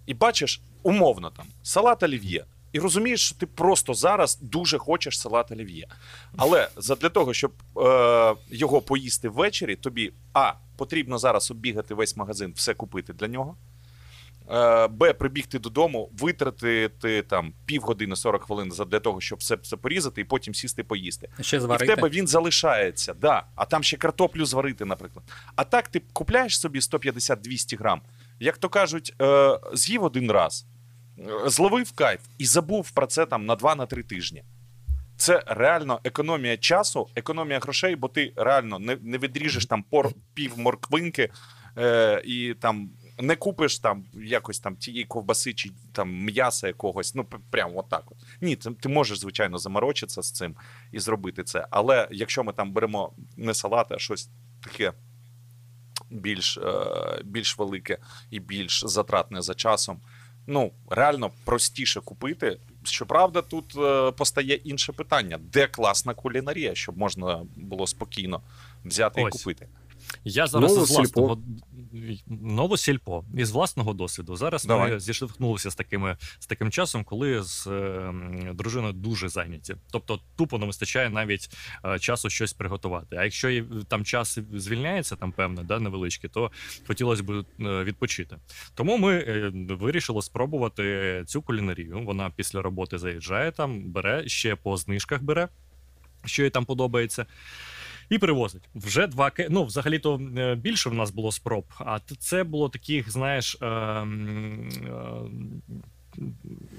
і 0.06 0.14
бачиш 0.14 0.62
умовно 0.84 1.30
там 1.30 1.46
салат 1.64 2.04
олів'є. 2.04 2.46
І 2.72 2.80
розумієш, 2.80 3.26
що 3.26 3.36
ти 3.36 3.46
просто 3.46 3.94
зараз 3.94 4.40
дуже 4.42 4.78
хочеш 4.78 5.20
салат 5.20 5.52
олів'є. 5.52 5.88
Але 6.38 6.70
для 7.02 7.10
того, 7.10 7.34
щоб 7.34 7.54
е, 7.78 8.36
його 8.50 8.82
поїсти 8.82 9.30
ввечері, 9.30 9.76
тобі 9.76 10.14
а 10.34 10.54
потрібно 10.78 11.18
зараз 11.18 11.52
оббігати 11.52 11.94
весь 11.94 12.18
магазин, 12.18 12.54
все 12.56 12.74
купити 12.74 13.14
для 13.14 13.28
нього. 13.28 13.58
Е, 14.52 14.88
Б, 14.88 15.14
прибігти 15.14 15.60
додому, 15.60 16.10
витратити 16.20 17.22
там 17.22 17.54
півгодини 17.66 18.16
40 18.16 18.44
хвилин 18.44 18.72
для 18.88 19.00
того, 19.00 19.22
щоб 19.22 19.40
все 19.40 19.58
це 19.58 19.78
порізати, 19.78 20.22
і 20.22 20.24
потім 20.24 20.54
сісти 20.54 20.84
поїсти. 20.84 21.30
Ще 21.42 21.60
зварити. 21.60 21.86
І 21.86 21.88
в 21.88 21.96
тебе 21.96 22.10
він 22.10 22.28
залишається, 22.28 23.14
да. 23.14 23.44
а 23.56 23.66
там 23.66 23.84
ще 23.84 23.98
картоплю 23.98 24.46
зварити, 24.46 24.86
наприклад. 24.86 25.26
А 25.56 25.64
так 25.64 25.88
ти 25.88 26.02
купляєш 26.14 26.60
собі 26.60 26.80
150-200 26.80 27.78
грам, 27.78 28.02
як 28.40 28.58
то 28.58 28.70
кажуть, 28.70 29.14
е, 29.22 29.60
з'їв 29.74 30.04
один 30.04 30.32
раз, 30.32 30.66
е, 31.20 31.50
зловив 31.50 31.92
кайф 31.92 32.20
і 32.38 32.46
забув 32.46 32.92
про 32.92 33.08
це 33.08 33.26
там 33.26 33.46
на 33.46 33.56
2-3 33.56 34.04
тижні. 34.04 34.44
Це 35.18 35.44
реально 35.48 36.00
економія 36.04 36.58
часу, 36.58 37.08
економія 37.16 37.60
грошей, 37.60 37.96
бо 37.96 38.08
ти 38.08 38.34
реально 38.36 38.80
не 38.80 38.98
не 39.02 39.18
відріжеш 39.18 39.66
там 39.66 39.84
пор, 39.84 40.10
пів 40.34 40.60
морквинки 40.60 41.30
е, 41.78 42.22
і 42.26 42.54
там 42.54 42.90
не 43.18 43.36
купиш 43.36 43.80
там 43.80 44.06
якось 44.14 44.60
там 44.60 44.76
тієї 44.76 45.06
ковбаси 45.06 45.54
чи 45.54 45.72
там 45.92 46.14
м'яса 46.14 46.68
якогось. 46.68 47.16
Ну 47.16 47.26
прямо 47.50 47.80
отак. 47.80 48.04
От. 48.12 48.18
Ні, 48.42 48.56
ти, 48.56 48.72
ти 48.72 48.90
можеш 48.90 49.20
звичайно 49.20 49.58
заморочитися 49.58 50.22
з 50.22 50.32
цим 50.32 50.56
і 50.92 51.00
зробити 51.00 51.44
це. 51.44 51.68
Але 51.70 52.08
якщо 52.12 52.44
ми 52.44 52.54
там 52.54 52.72
беремо 52.72 53.14
не 53.38 53.54
салат, 53.54 53.92
а 53.92 54.00
щось 54.00 54.30
таке 54.64 54.94
більш, 56.10 56.58
е, 56.58 57.22
більш 57.24 57.58
велике 57.58 57.98
і 58.30 58.40
більш 58.40 58.84
затратне 58.86 59.42
за 59.42 59.54
часом. 59.54 60.02
Ну, 60.48 60.72
реально 60.90 61.32
простіше 61.44 62.02
купити. 62.02 62.60
Щоправда, 62.84 63.42
тут 63.42 63.76
е, 63.78 64.12
постає 64.12 64.56
інше 64.56 64.94
питання: 64.94 65.40
де 65.42 65.68
класна 65.68 66.14
кулінарія, 66.14 66.76
щоб 66.76 66.98
можна 66.98 67.46
було 67.56 67.88
спокійно 67.88 68.42
взяти 68.86 69.22
Ось. 69.24 69.36
і 69.36 69.38
купити. 69.38 69.68
Я 70.24 70.48
зараз 70.48 70.72
Ново 70.72 70.84
із 70.84 70.92
власного 70.92 71.38
ново 72.28 72.78
сільпо 72.78 73.24
із 73.38 73.52
власного 73.52 73.94
досвіду. 73.94 74.36
Зараз 74.36 74.66
Давай. 74.66 74.92
ми 74.92 75.00
зіштовхнулися 75.00 75.72
з 75.72 75.76
такими 75.76 76.18
з 76.40 76.46
таким 76.46 76.72
часом, 76.72 77.04
коли 77.04 77.44
з 77.44 77.68
е, 77.68 78.14
дружиною 78.54 78.94
дуже 78.94 79.30
зайняті. 79.30 79.76
Тобто, 79.92 80.20
тупо 80.36 80.58
не 80.58 80.66
вистачає 80.66 81.10
навіть 81.10 81.50
е, 81.86 82.00
часу 82.00 82.30
щось 82.30 82.54
приготувати. 82.54 83.16
А 83.16 83.24
якщо 83.24 83.64
там 83.88 84.06
час 84.06 84.40
звільняється, 84.54 85.16
там 85.16 85.32
певне, 85.32 85.64
да, 85.64 85.80
невеличке, 85.80 86.28
то 86.28 86.52
хотілося 86.88 87.24
б 87.24 87.32
е, 87.32 87.44
відпочити. 87.84 88.38
Тому 88.76 88.98
ми 88.98 89.14
е, 89.14 89.52
вирішили 89.70 90.22
спробувати 90.22 91.24
цю 91.28 91.42
кулінарію. 91.42 92.02
Вона 92.06 92.32
після 92.36 92.62
роботи 92.62 92.98
заїжджає 92.98 93.52
там, 93.52 93.92
бере 93.92 94.28
ще 94.28 94.56
по 94.56 94.78
знижках 94.78 95.22
бере, 95.22 95.48
що 96.26 96.44
їй 96.44 96.50
там 96.50 96.66
подобається 96.66 97.26
і 98.10 98.18
привозить. 98.18 98.70
Вже 98.76 99.08
два 99.08 99.32
ну, 99.50 99.64
взагалі-то 99.64 100.22
е, 100.38 100.56
більше 100.56 100.90
в 100.90 100.94
нас 100.94 101.12
було 101.12 101.32
спроб. 101.32 101.66
А 101.80 102.00
це 102.20 102.44
було 102.44 102.70
таких, 102.70 103.12
знаєш. 103.12 103.58
Е, 103.62 103.68
е, 103.68 104.06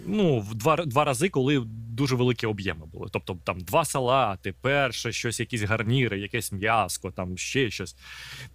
Ну, 0.06 0.40
в 0.40 0.54
два 0.54 0.76
два 0.76 1.04
рази, 1.04 1.28
коли 1.28 1.62
дуже 1.66 2.16
великі 2.16 2.46
об'єми 2.46 2.86
були. 2.86 3.08
Тобто 3.12 3.38
там 3.44 3.60
два 3.60 3.84
салати, 3.84 4.54
перше, 4.60 5.12
щось, 5.12 5.40
якісь 5.40 5.62
гарніри, 5.62 6.20
якесь 6.20 6.52
м'яско, 6.52 7.10
там 7.10 7.38
ще 7.38 7.70
щось. 7.70 7.96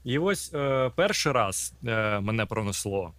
І 0.03 0.17
ось 0.17 0.53
е, 0.53 0.91
перший 0.95 1.31
раз 1.31 1.73
е, 1.85 2.19
мене 2.19 2.45
пронесло 2.45 3.13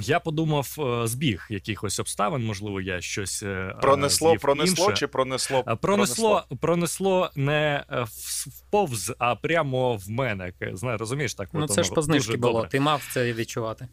Я 0.00 0.20
подумав, 0.20 0.76
е, 0.78 1.06
збіг 1.06 1.46
якихось 1.50 2.00
обставин, 2.00 2.44
можливо, 2.46 2.80
я 2.80 3.00
щось 3.00 3.42
е, 3.42 3.74
пронесло, 3.80 4.28
з'їв 4.28 4.40
пронесло 4.40 4.84
інше. 4.84 4.96
чи 4.96 5.06
пронесло? 5.06 5.62
А 5.66 5.76
Пронесло, 5.76 6.44
пронесло 6.60 7.30
не 7.36 7.84
е, 7.90 8.02
в- 8.02 8.48
вповз, 8.48 9.12
а 9.18 9.34
прямо 9.34 9.96
в 9.96 10.10
мене. 10.10 10.52
Знає, 10.72 10.96
розумієш, 10.96 11.34
так 11.34 11.48
Ну 11.52 11.64
от 11.64 11.70
це 11.70 11.82
ж 11.82 11.92
по 11.92 12.02
знижці 12.02 12.36
було. 12.36 12.52
добре. 12.52 12.68
Ти 12.68 12.80
мав 12.80 13.02
це 13.12 13.32
відчувати. 13.32 13.88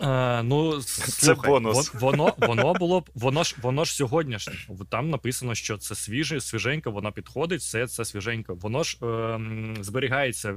Е, 0.00 0.42
ну, 0.42 0.80
слухай, 0.82 1.50
бонус. 1.50 1.94
вон- 1.94 2.00
Воно, 2.16 2.34
воно 2.38 2.74
було 2.74 3.00
б, 3.00 3.10
воно 3.14 3.42
ж, 3.44 3.56
воно 3.62 3.84
ж 3.84 3.94
сьогоднішнє. 3.94 4.54
Там 4.88 5.10
написано, 5.10 5.54
що 5.54 5.78
це 5.78 5.94
свіже, 5.94 6.40
свіженько, 6.40 6.90
воно 6.90 7.12
підходить, 7.12 7.60
все 7.60 7.86
це 7.86 8.04
свіженько. 8.04 8.54
Воно 8.54 8.82
ж 8.82 8.98
е, 9.06 9.38
зберігається 9.80 10.50
е, 10.50 10.56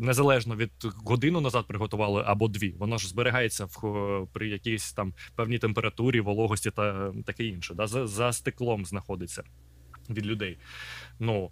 незалежно 0.00 0.56
від 0.56 0.70
годину 1.04 1.40
назад 1.40 1.66
приготували 1.66 2.22
або 2.26 2.48
дві. 2.48 2.74
Воно 2.78 2.98
ж 2.98 3.08
зберігається 3.08 3.64
в, 3.64 3.86
е, 3.86 4.26
при 4.32 4.48
якійсь 4.48 4.92
там 4.92 5.14
певній 5.36 5.58
температурі, 5.58 6.20
вологості 6.20 6.70
та 6.70 7.12
таке 7.26 7.44
інше. 7.44 7.74
Да? 7.74 7.86
За, 7.86 8.06
за 8.06 8.32
стеклом 8.32 8.86
знаходиться 8.86 9.42
від 10.10 10.26
людей. 10.26 10.58
Ну, 11.18 11.50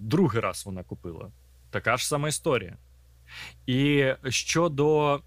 другий 0.00 0.40
раз 0.40 0.66
вона 0.66 0.82
купила. 0.82 1.30
Така 1.70 1.96
ж 1.96 2.06
сама 2.08 2.28
історія. 2.28 2.76
І 3.66 4.04
щодо 4.28 5.20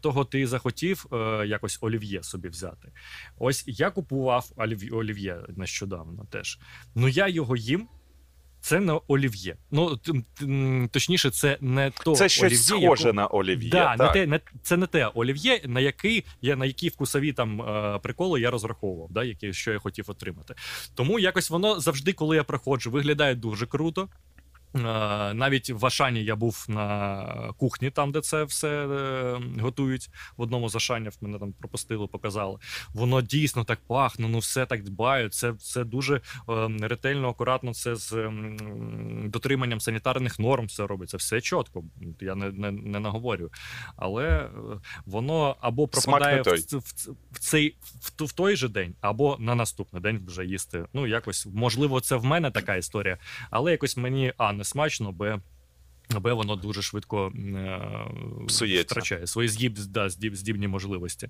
того, 0.00 0.24
ти 0.24 0.46
захотів 0.46 1.06
е, 1.12 1.16
якось 1.46 1.78
олів'є 1.80 2.22
собі 2.22 2.48
взяти. 2.48 2.92
Ось 3.38 3.64
я 3.66 3.90
купував 3.90 4.50
олів'є 4.92 5.40
нещодавно 5.56 6.26
теж. 6.30 6.58
Ну 6.94 7.08
я 7.08 7.28
його 7.28 7.56
їм. 7.56 7.88
Це 8.62 8.80
не 8.80 9.00
олів'є. 9.08 9.56
Ну 9.70 9.96
точніше, 10.90 11.30
це 11.30 11.58
не 11.60 11.92
то 12.04 12.14
Це 12.14 12.28
щось 12.28 12.66
схоже 12.66 13.02
яку- 13.08 13.12
на 13.16 13.26
олів'є. 13.26 13.70
Да, 13.70 13.96
так. 13.96 13.98
не 13.98 14.12
те, 14.12 14.26
не, 14.26 14.40
це 14.62 14.76
не 14.76 14.86
те 14.86 15.06
олів'є, 15.06 15.60
на 15.64 15.80
який 15.80 16.24
я 16.42 16.56
на 16.56 16.66
які 16.66 16.88
вкусові 16.88 17.32
там 17.32 17.62
е, 17.62 17.98
приколи 18.02 18.40
я 18.40 18.50
розраховував, 18.50 19.12
да, 19.12 19.24
які, 19.24 19.52
що 19.52 19.72
я 19.72 19.78
хотів 19.78 20.10
отримати. 20.10 20.54
Тому 20.94 21.18
якось 21.18 21.50
воно 21.50 21.80
завжди, 21.80 22.12
коли 22.12 22.36
я 22.36 22.44
проходжу, 22.44 22.90
виглядає 22.90 23.34
дуже 23.34 23.66
круто. 23.66 24.08
Е, 24.74 24.80
навіть 25.34 25.70
в 25.70 25.86
Ашані 25.86 26.24
я 26.24 26.36
був 26.36 26.66
на 26.68 27.52
кухні, 27.58 27.90
там, 27.90 28.12
де 28.12 28.20
це 28.20 28.44
все 28.44 28.68
е, 28.68 29.40
готують. 29.60 30.10
В 30.36 30.42
одному 30.42 30.68
з 30.68 30.76
Ашанів 30.76 31.12
мене 31.20 31.38
там 31.38 31.52
пропустили, 31.52 32.06
показали. 32.06 32.58
Воно 32.94 33.22
дійсно 33.22 33.64
так 33.64 33.78
пахне, 33.86 34.28
ну 34.28 34.38
все 34.38 34.66
так 34.66 34.82
дбають. 34.82 35.34
Це, 35.34 35.54
це 35.54 35.84
дуже 35.84 36.16
е, 36.16 36.68
ретельно, 36.80 37.28
акуратно. 37.28 37.74
Це 37.74 37.96
з 37.96 38.30
дотриманням 39.24 39.80
санітарних 39.80 40.38
норм 40.38 40.66
все 40.66 40.86
робиться. 40.86 41.16
Все 41.16 41.40
чітко. 41.40 41.84
Я 42.20 42.34
не, 42.34 42.50
не, 42.50 42.70
не 42.70 43.00
наговорю. 43.00 43.50
Але 43.96 44.50
воно 45.06 45.56
або 45.60 45.88
пропадає 45.88 46.42
в, 46.42 46.48
в, 46.72 47.14
в 47.32 47.38
цей 47.38 47.76
в, 48.00 48.24
в 48.24 48.32
той 48.32 48.56
же 48.56 48.68
день, 48.68 48.94
або 49.00 49.36
на 49.40 49.54
наступний 49.54 50.02
день 50.02 50.24
вже 50.26 50.44
їсти. 50.44 50.84
Ну 50.92 51.06
якось 51.06 51.46
можливо, 51.46 52.00
це 52.00 52.16
в 52.16 52.24
мене 52.24 52.50
така 52.50 52.76
історія, 52.76 53.18
але 53.50 53.70
якось 53.70 53.96
мені 53.96 54.32
а 54.36 54.52
не 54.60 54.64
смачно, 54.64 55.12
бе 55.12 55.40
Б 56.20 56.32
воно 56.32 56.56
дуже 56.56 56.82
швидко 56.82 57.32
е, 57.36 57.80
Псується. 58.48 58.82
втрачає 58.82 59.26
свої 59.26 59.48
здіб, 59.48 59.78
да, 59.88 60.08
здіб, 60.08 60.36
здібні 60.36 60.68
можливості. 60.68 61.28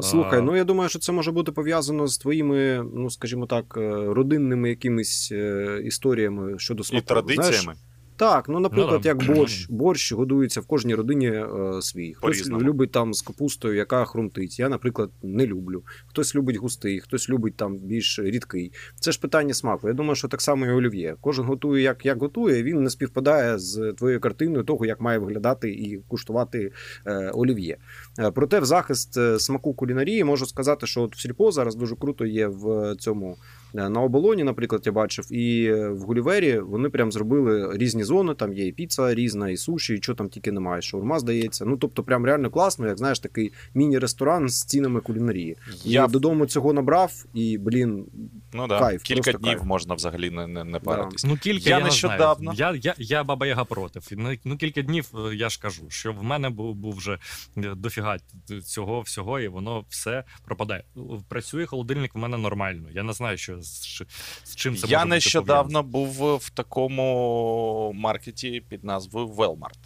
Слухай, 0.00 0.38
А, 0.38 0.42
ну 0.42 0.56
я 0.56 0.64
думаю, 0.64 0.88
що 0.88 0.98
це 0.98 1.12
може 1.12 1.32
бути 1.32 1.52
пов'язано 1.52 2.06
з 2.06 2.18
твоїми, 2.18 2.84
ну 2.94 3.10
скажімо 3.10 3.46
так, 3.46 3.74
е, 3.76 3.90
родинними 3.90 4.68
якимись 4.68 5.32
е, 5.32 5.80
історіями 5.84 6.58
щодо 6.58 6.82
І 6.92 7.00
традиціями. 7.00 7.50
Знаєш, 7.50 7.78
так, 8.16 8.48
ну 8.48 8.60
наприклад, 8.60 9.00
да. 9.00 9.08
як 9.08 9.26
борщ. 9.26 9.66
Борщ 9.70 10.12
годується 10.12 10.60
в 10.60 10.66
кожній 10.66 10.94
родині 10.94 11.26
е, 11.26 11.46
свій. 11.80 12.14
Хтось 12.14 12.20
По-різному. 12.20 12.64
любить 12.64 12.92
там 12.92 13.14
з 13.14 13.22
капустою, 13.22 13.74
яка 13.74 14.04
хрумтить. 14.04 14.58
Я, 14.58 14.68
наприклад, 14.68 15.10
не 15.22 15.46
люблю. 15.46 15.84
Хтось 16.06 16.34
любить 16.34 16.56
густий, 16.56 17.00
хтось 17.00 17.28
любить 17.30 17.56
там 17.56 17.78
більш 17.78 18.18
рідкий. 18.18 18.72
Це 19.00 19.12
ж 19.12 19.20
питання 19.20 19.54
смаку. 19.54 19.88
Я 19.88 19.94
думаю, 19.94 20.14
що 20.14 20.28
так 20.28 20.40
само 20.40 20.66
і 20.66 20.70
олів'є. 20.70 21.16
Кожен 21.20 21.44
готує, 21.44 21.82
як, 21.82 22.06
як 22.06 22.20
готує. 22.20 22.62
Він 22.62 22.82
не 22.82 22.90
співпадає 22.90 23.58
з 23.58 23.92
твоєю 23.92 24.20
картиною 24.20 24.64
того, 24.64 24.86
як 24.86 25.00
має 25.00 25.18
виглядати 25.18 25.70
і 25.70 26.02
куштувати 26.08 26.72
е, 27.06 27.30
олів'є. 27.30 27.76
Е, 28.18 28.30
Проте, 28.30 28.60
в 28.60 28.64
захист 28.64 29.16
е, 29.16 29.38
смаку 29.38 29.74
кулінарії 29.74 30.24
можу 30.24 30.46
сказати, 30.46 30.86
що 30.86 31.02
от 31.02 31.16
в 31.16 31.20
сільпо 31.20 31.52
зараз 31.52 31.74
дуже 31.74 31.96
круто 31.96 32.26
є 32.26 32.46
в 32.46 32.96
цьому. 32.96 33.36
Е, 33.74 33.88
На 33.88 34.00
оболоні, 34.00 34.44
наприклад, 34.44 34.82
я 34.86 34.92
бачив, 34.92 35.32
і 35.32 35.64
е, 35.64 35.88
в 35.88 35.98
Гулівері 36.00 36.58
вони 36.58 36.88
прям 36.88 37.12
зробили 37.12 37.78
різні 37.78 38.04
зони. 38.04 38.34
Там 38.34 38.52
є 38.52 38.66
і 38.66 38.72
піца 38.72 39.14
різна, 39.14 39.50
і 39.50 39.56
суші, 39.56 39.94
і 39.94 39.96
що 39.96 40.14
там 40.14 40.28
тільки 40.28 40.52
немає. 40.52 40.82
Шаурма 40.82 41.18
здається. 41.18 41.64
Ну 41.64 41.76
тобто, 41.76 42.02
прям 42.02 42.24
реально 42.26 42.50
класно, 42.50 42.86
як 42.86 42.98
знаєш, 42.98 43.18
такий 43.20 43.52
міні-ресторан 43.74 44.48
з 44.48 44.64
цінами 44.64 45.00
кулінарії. 45.00 45.56
Я 45.84 46.02
Я 46.02 46.08
додому 46.08 46.46
цього 46.46 46.72
набрав, 46.72 47.24
і 47.34 47.58
блін, 47.58 48.04
ну, 48.52 48.66
да. 48.66 48.78
кайф, 48.78 49.02
кілька 49.02 49.32
днів 49.32 49.42
кайф. 49.42 49.62
можна 49.64 49.94
взагалі 49.94 50.30
не, 50.30 50.46
не, 50.46 50.64
не 50.64 50.78
паритись. 50.78 51.24
Ну, 51.24 51.36
кілька 51.36 51.70
Я 51.70 51.78
я, 51.78 51.84
нещодавно- 51.84 52.52
Я, 52.54 52.74
я, 52.82 52.94
я 52.98 53.24
баба 53.24 53.46
Яга 53.46 53.64
проти. 53.64 54.00
Ну, 54.12 54.36
ну, 54.44 54.56
кілька 54.56 54.82
днів 54.82 55.08
е, 55.14 55.34
я 55.34 55.48
ж 55.48 55.60
кажу, 55.60 55.82
що 55.88 56.12
в 56.12 56.22
мене 56.24 56.50
був, 56.50 56.74
був 56.74 56.94
вже 56.96 57.18
дофіга 57.56 58.16
цього 58.64 59.00
всього, 59.00 59.40
і 59.40 59.48
воно 59.48 59.84
все 59.88 60.24
пропадає. 60.44 60.84
Працює 61.28 61.66
холодильник 61.66 62.14
в 62.14 62.18
мене 62.18 62.36
нормально. 62.38 62.88
Я 62.94 63.02
не 63.02 63.12
знаю, 63.12 63.36
що 63.38 63.61
з, 63.62 64.02
з 64.44 64.56
чим 64.56 64.76
це 64.76 64.86
Я 64.86 64.98
може 64.98 65.04
бути 65.04 65.14
нещодавно 65.14 65.82
був 65.82 66.36
в 66.36 66.50
такому 66.50 67.92
маркеті 67.94 68.60
під 68.68 68.84
назвою 68.84 69.26
Велмарт. 69.26 69.78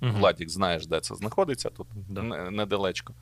Мгм. 0.00 0.20
Владік, 0.20 0.50
знаєш, 0.50 0.86
де 0.86 1.00
це 1.00 1.14
знаходиться 1.14 1.70
тут 1.70 1.86
Да. 2.08 2.22
недалечко. 2.50 3.14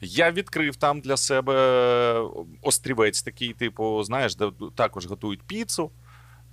Я 0.00 0.30
відкрив 0.30 0.76
там 0.76 1.00
для 1.00 1.16
себе 1.16 2.28
острівець 2.62 3.22
такий, 3.22 3.52
типу, 3.52 4.02
знаєш, 4.04 4.36
де 4.36 4.50
також 4.74 5.06
готують 5.06 5.42
піцу. 5.42 5.90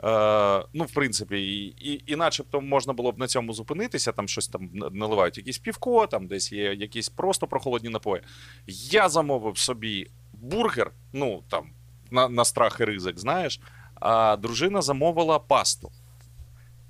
Е, 0.03 0.65
ну, 0.73 0.84
в 0.84 0.91
принципі, 0.93 1.38
і, 1.38 1.65
і, 1.91 2.03
і 2.08 2.15
начебто 2.15 2.62
можна 2.62 2.93
було 2.93 3.12
б 3.12 3.19
на 3.19 3.27
цьому 3.27 3.53
зупинитися, 3.53 4.12
там 4.12 4.27
щось 4.27 4.47
там 4.47 4.69
наливають 4.73 5.38
якісь 5.38 5.58
півко, 5.58 6.08
там 6.08 6.27
десь 6.27 6.51
є 6.51 6.73
якісь 6.73 7.10
просто 7.10 7.47
прохолодні 7.47 7.89
напої. 7.89 8.21
Я 8.67 9.10
замовив 9.10 9.58
собі 9.58 10.08
бургер, 10.34 10.91
ну 11.13 11.43
там 11.49 11.69
на, 12.11 12.29
на 12.29 12.45
страх 12.45 12.79
і 12.79 12.85
ризик, 12.85 13.19
знаєш, 13.19 13.59
а 13.95 14.37
дружина 14.37 14.81
замовила 14.81 15.39
пасту. 15.39 15.91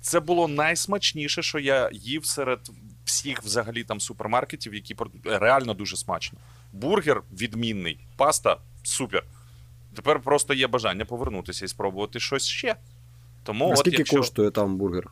Це 0.00 0.20
було 0.20 0.48
найсмачніше, 0.48 1.42
що 1.42 1.58
я 1.58 1.90
їв 1.92 2.26
серед 2.26 2.70
всіх 3.04 3.42
взагалі 3.42 3.84
там 3.84 4.00
супермаркетів, 4.00 4.74
які 4.74 4.96
реально 5.24 5.74
дуже 5.74 5.96
смачно. 5.96 6.38
Бургер 6.72 7.22
відмінний, 7.32 7.98
паста 8.16 8.56
супер. 8.82 9.24
Тепер 9.94 10.20
просто 10.20 10.54
є 10.54 10.66
бажання 10.66 11.04
повернутися 11.04 11.64
і 11.64 11.68
спробувати 11.68 12.20
щось 12.20 12.46
ще. 12.46 12.76
Тому, 13.42 13.68
а 13.68 13.72
от 13.72 13.78
скільки 13.78 13.96
якщо... 13.96 14.16
коштує 14.16 14.50
там 14.50 14.76
бургер? 14.76 15.10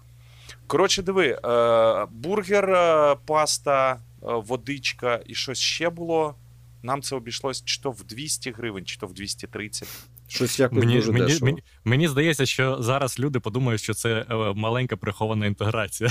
Коротше, 0.66 1.02
диви, 1.02 1.40
е, 1.44 2.06
бургер, 2.10 2.70
е, 2.70 3.16
паста, 3.26 3.92
е, 3.92 3.98
водичка 4.22 5.20
і 5.26 5.34
щось 5.34 5.58
ще 5.58 5.90
було. 5.90 6.34
Нам 6.84 7.02
це 7.02 7.16
обійшлось 7.16 7.64
чи 7.64 7.80
то 7.80 7.90
в 7.90 8.04
200 8.04 8.50
гривень, 8.50 8.84
чи 8.84 8.96
то 8.98 9.06
в 9.06 9.12
230. 9.14 9.88
Щось 10.28 10.58
якось 10.58 10.78
Мені, 10.78 10.94
дуже 10.96 11.12
мені, 11.12 11.26
дешево. 11.26 11.46
мені, 11.46 11.62
мені 11.84 12.08
здається, 12.08 12.46
що 12.46 12.82
зараз 12.82 13.18
люди 13.18 13.40
подумають, 13.40 13.80
що 13.82 13.94
це 13.94 14.26
е, 14.30 14.34
маленька 14.54 14.96
прихована 14.96 15.46
інтеграція. 15.46 16.10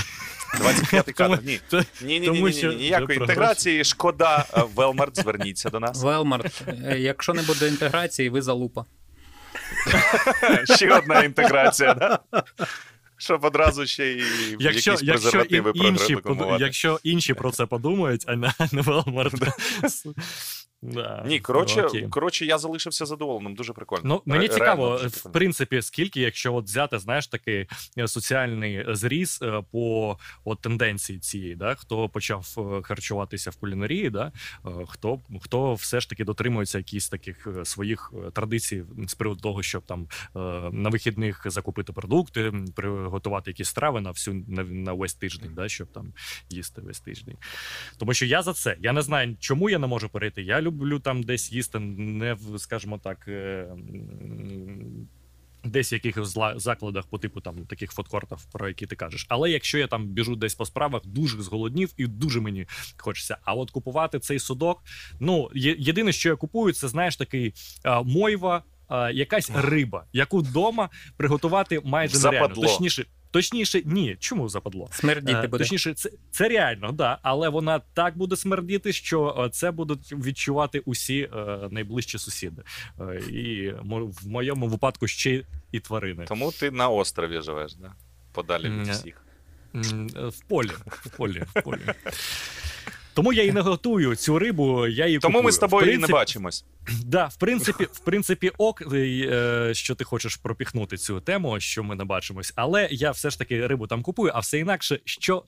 25 0.58 1.12
кадр. 1.12 1.38
Ні. 1.44 1.60
Це- 1.70 1.84
Ні, 2.02 2.20
ні, 2.20 2.28
ні, 2.30 2.40
ні, 2.42 2.76
ніякої 2.76 3.18
інтеграції. 3.18 3.84
Шкода, 3.84 4.44
е, 4.56 4.62
Велмарт, 4.74 5.16
зверніться 5.16 5.70
до 5.70 5.80
нас. 5.80 6.02
Велмарт, 6.02 6.62
е, 6.68 6.98
якщо 6.98 7.34
не 7.34 7.42
буде 7.42 7.68
інтеграції, 7.68 8.28
ви 8.28 8.42
залупа. 8.42 8.84
Ще 10.76 10.98
одна 10.98 11.22
інтеграція, 11.22 11.94
да? 11.94 12.18
Щоб 13.16 13.44
одразу 13.44 13.86
ще 13.86 14.12
і 14.12 14.22
Якщо, 14.60 14.60
якісь 14.60 14.86
якщо, 14.86 15.12
презервативи 15.30 15.70
ін- 15.74 15.86
інші, 15.86 16.16
якщо 16.60 17.00
інші 17.02 17.34
про 17.34 17.50
це 17.50 17.66
подумають, 17.66 18.24
а 18.26 18.36
не 18.36 18.52
Велмарт. 18.82 19.34
Да, 20.92 21.24
Ні, 21.26 21.40
коротше, 21.40 21.82
окей. 21.82 22.08
коротше, 22.10 22.46
я 22.46 22.58
залишився 22.58 23.06
задоволеним, 23.06 23.54
дуже 23.54 23.72
прикольно. 23.72 24.02
Ну, 24.04 24.22
мені 24.26 24.46
Ре- 24.46 24.52
цікаво, 24.52 24.96
реально 24.96 25.08
в 25.08 25.32
принципі, 25.32 25.82
скільки, 25.82 26.20
якщо 26.20 26.54
от 26.54 26.64
взяти, 26.64 26.98
знаєш, 26.98 27.26
такий 27.26 27.66
е, 27.98 28.08
соціальний 28.08 28.84
зріз 28.88 29.40
е, 29.42 29.62
по 29.72 30.18
от, 30.44 30.60
тенденції 30.60 31.18
цієї, 31.18 31.56
да, 31.56 31.74
хто 31.74 32.08
почав 32.08 32.46
е, 32.58 32.82
харчуватися 32.82 33.50
в 33.50 33.56
кулінарії, 33.56 34.10
да, 34.10 34.32
е, 34.66 34.70
хто, 34.88 35.20
хто 35.40 35.74
все 35.74 36.00
ж 36.00 36.08
таки 36.08 36.24
дотримується 36.24 36.78
якісь 36.78 37.08
таких 37.08 37.46
е, 37.46 37.64
своїх 37.64 38.12
е, 38.26 38.30
традицій 38.30 38.84
з 39.06 39.14
приводу 39.14 39.40
того, 39.40 39.62
щоб 39.62 39.82
там 39.82 40.08
е, 40.36 40.38
на 40.72 40.88
вихідних 40.88 41.42
закупити 41.46 41.92
продукти, 41.92 42.52
приготувати 42.74 43.50
якісь 43.50 43.68
страви 43.68 44.00
на 44.00 44.10
всю 44.10 44.44
на, 44.48 44.64
на 44.64 44.92
весь 44.92 45.14
тиждень, 45.14 45.50
да, 45.56 45.68
щоб 45.68 45.88
там 45.92 46.12
їсти 46.50 46.80
весь 46.80 47.00
тиждень. 47.00 47.36
Тому 47.96 48.14
що 48.14 48.26
я 48.26 48.42
за 48.42 48.52
це. 48.52 48.76
Я 48.80 48.92
не 48.92 49.02
знаю, 49.02 49.36
чому 49.40 49.70
я 49.70 49.78
не 49.78 49.86
можу 49.86 50.08
перейти. 50.08 50.42
Я 50.42 50.60
люблю 50.60 50.73
там 51.02 51.22
десь 51.22 51.52
їсти, 51.52 51.78
не 51.78 52.34
в, 52.34 52.58
скажімо 52.58 52.98
так. 52.98 53.28
е, 53.28 53.66
десь 55.64 55.92
в 55.92 55.94
якихось 55.94 56.38
закладах 56.56 57.06
по 57.06 57.18
типу 57.18 57.40
там 57.40 57.66
таких 57.66 57.92
фудкортів, 57.92 58.44
про 58.52 58.68
які 58.68 58.86
ти 58.86 58.96
кажеш. 58.96 59.26
Але 59.28 59.50
якщо 59.50 59.78
я 59.78 59.86
там 59.86 60.06
біжу 60.06 60.36
десь 60.36 60.54
по 60.54 60.66
справах, 60.66 61.02
дуже 61.06 61.42
зголоднів 61.42 61.92
і 61.96 62.06
дуже 62.06 62.40
мені 62.40 62.66
хочеться. 62.96 63.36
А 63.44 63.54
от 63.54 63.70
купувати 63.70 64.18
цей 64.18 64.38
судок, 64.38 64.82
ну 65.20 65.50
єдине, 65.54 66.12
що 66.12 66.28
я 66.28 66.36
купую, 66.36 66.72
це 66.72 66.88
знаєш 66.88 67.16
такий 67.16 67.54
а, 67.82 68.02
мойва. 68.02 68.62
Якась 69.12 69.50
риба, 69.54 70.04
яку 70.12 70.38
вдома 70.38 70.90
приготувати 71.16 71.80
майже 71.84 72.18
нереально. 72.18 72.54
Точніше, 72.54 73.06
Точніше, 73.34 73.82
ні, 73.84 74.16
чому 74.20 74.48
западло? 74.48 74.88
Смердіти 74.90 75.38
е, 75.38 75.46
буде. 75.46 75.64
Точніше, 75.64 75.94
це 75.94 76.10
це 76.30 76.48
реально, 76.48 76.92
да, 76.92 77.18
але 77.22 77.48
вона 77.48 77.80
так 77.94 78.16
буде 78.16 78.36
смердіти, 78.36 78.92
що 78.92 79.44
е, 79.46 79.50
це 79.50 79.70
будуть 79.70 80.12
відчувати 80.12 80.78
усі 80.78 81.20
е, 81.20 81.28
найближчі 81.70 82.18
сусіди. 82.18 82.62
Е, 83.00 83.20
і 83.30 83.70
в 83.82 84.28
моєму 84.28 84.68
випадку 84.68 85.06
ще 85.06 85.44
і 85.72 85.80
тварини. 85.80 86.24
Тому 86.28 86.52
ти 86.52 86.70
на 86.70 86.88
острові 86.88 87.40
живеш, 87.40 87.74
да? 87.74 87.92
подалі 88.32 88.68
від 88.68 88.88
всіх. 88.88 89.24
В 90.14 90.44
полі, 90.48 90.70
в 90.86 91.16
полі, 91.16 91.44
в 91.54 91.62
полі. 91.62 91.80
Тому 93.14 93.32
я 93.32 93.44
і 93.44 93.52
не 93.52 93.60
готую 93.60 94.16
цю 94.16 94.38
рибу. 94.38 94.86
я 94.86 95.06
її 95.06 95.18
Тому 95.18 95.32
купую. 95.32 95.44
ми 95.44 95.52
з 95.52 95.58
тобою 95.58 95.82
принципі, 95.82 96.10
і 96.10 96.12
не 96.12 96.18
бачимось. 96.18 96.64
Да, 97.04 97.26
в 97.26 97.36
принципі, 97.36 97.84
в 97.92 97.98
принципі, 97.98 98.50
ок, 98.58 98.82
е, 98.92 99.70
що 99.72 99.94
ти 99.94 100.04
хочеш 100.04 100.36
пропіхнути 100.36 100.96
цю 100.96 101.20
тему, 101.20 101.60
що 101.60 101.82
ми 101.82 101.94
не 101.94 102.04
бачимось. 102.04 102.52
Але 102.56 102.88
я 102.90 103.10
все 103.10 103.30
ж 103.30 103.38
таки 103.38 103.66
рибу 103.66 103.86
там 103.86 104.02
купую, 104.02 104.32
а 104.34 104.40
все 104.40 104.58
інакше, 104.58 105.00
що 105.04 105.44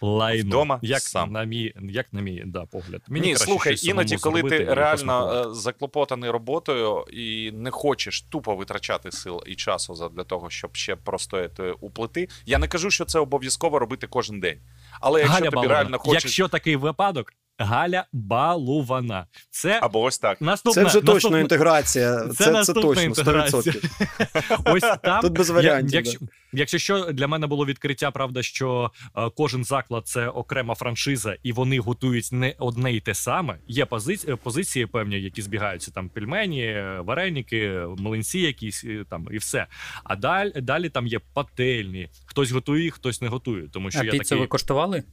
лайно. 0.00 0.44
Вдома 0.44 0.78
як 0.82 1.00
сам. 1.00 1.32
на 1.32 1.44
мій 1.44 1.74
як 1.80 2.12
на 2.12 2.20
мій 2.20 2.42
да, 2.46 2.66
погляд. 2.66 3.02
Мені 3.08 3.26
Ні, 3.26 3.36
слухай, 3.36 3.76
іноді, 3.82 4.16
коли 4.16 4.42
ти 4.42 4.64
реально 4.64 5.46
е, 5.50 5.54
заклопотаний 5.54 6.30
роботою 6.30 7.04
і 7.12 7.50
не 7.52 7.70
хочеш 7.70 8.22
тупо 8.22 8.56
витрачати 8.56 9.12
сил 9.12 9.42
і 9.46 9.54
часу 9.54 10.10
для 10.16 10.24
того, 10.24 10.50
щоб 10.50 10.76
ще 10.76 10.96
простояти 10.96 11.74
у 11.80 11.90
плити. 11.90 12.28
Я 12.46 12.58
не 12.58 12.68
кажу, 12.68 12.90
що 12.90 13.04
це 13.04 13.18
обов'язково 13.18 13.78
робити 13.78 14.06
кожен 14.06 14.40
день. 14.40 14.58
Але 15.00 15.20
якщо 15.20 15.34
Галя 15.34 15.44
тобі 15.44 15.54
Балова, 15.54 15.74
реально 15.74 15.98
хочеш... 15.98 16.24
Якщо 16.24 16.48
такий 16.48 16.76
випадок, 16.76 17.32
Галя 17.58 18.04
Балувана. 18.12 19.26
Це 19.50 19.80
або 19.82 20.02
ось 20.02 20.18
так. 20.18 20.40
Наступна, 20.40 20.82
це 20.82 20.88
вже 20.88 21.00
точно 21.00 21.12
наступна... 21.12 21.40
інтеграція. 21.40 22.28
Це 22.28 22.44
це, 22.44 22.64
це 22.64 22.72
точно 22.72 23.02
інтеграція. 23.02 23.60
100%. 23.62 24.62
Ось 24.72 24.98
там 25.02 25.20
тут 25.20 25.32
без 25.32 25.50
варіантів. 25.50 25.92
Я, 25.92 25.98
якщо, 25.98 26.18
да. 26.20 26.26
якщо 26.52 26.78
що 26.78 27.12
для 27.12 27.28
мене 27.28 27.46
було 27.46 27.66
відкриття, 27.66 28.10
правда, 28.10 28.42
що 28.42 28.90
е, 29.16 29.30
кожен 29.36 29.64
заклад 29.64 30.08
це 30.08 30.28
окрема 30.28 30.74
франшиза, 30.74 31.36
і 31.42 31.52
вони 31.52 31.78
готують 31.78 32.28
не 32.32 32.54
одне 32.58 32.92
й 32.92 33.00
те 33.00 33.14
саме. 33.14 33.58
Є 33.68 33.86
позиції, 33.86 34.36
позиції 34.36 34.86
певні, 34.86 35.20
які 35.20 35.42
збігаються 35.42 35.90
там 35.90 36.08
пельмені, 36.08 36.82
вареники, 36.98 37.82
млинці, 37.98 38.38
якісь 38.38 38.84
там 39.10 39.28
і 39.30 39.38
все. 39.38 39.66
А 40.04 40.16
далі 40.16 40.52
далі 40.56 40.88
там 40.88 41.06
є 41.06 41.20
пательні. 41.34 42.08
Хтось 42.26 42.50
готує, 42.50 42.90
хтось 42.90 43.22
не 43.22 43.28
готує. 43.28 43.68
Тому 43.72 43.90
що 43.90 44.00
а 44.00 44.04
я 44.04 44.10
піцу 44.10 44.24
такий... 44.24 44.38
ви 44.38 44.46
коштували 44.46 45.04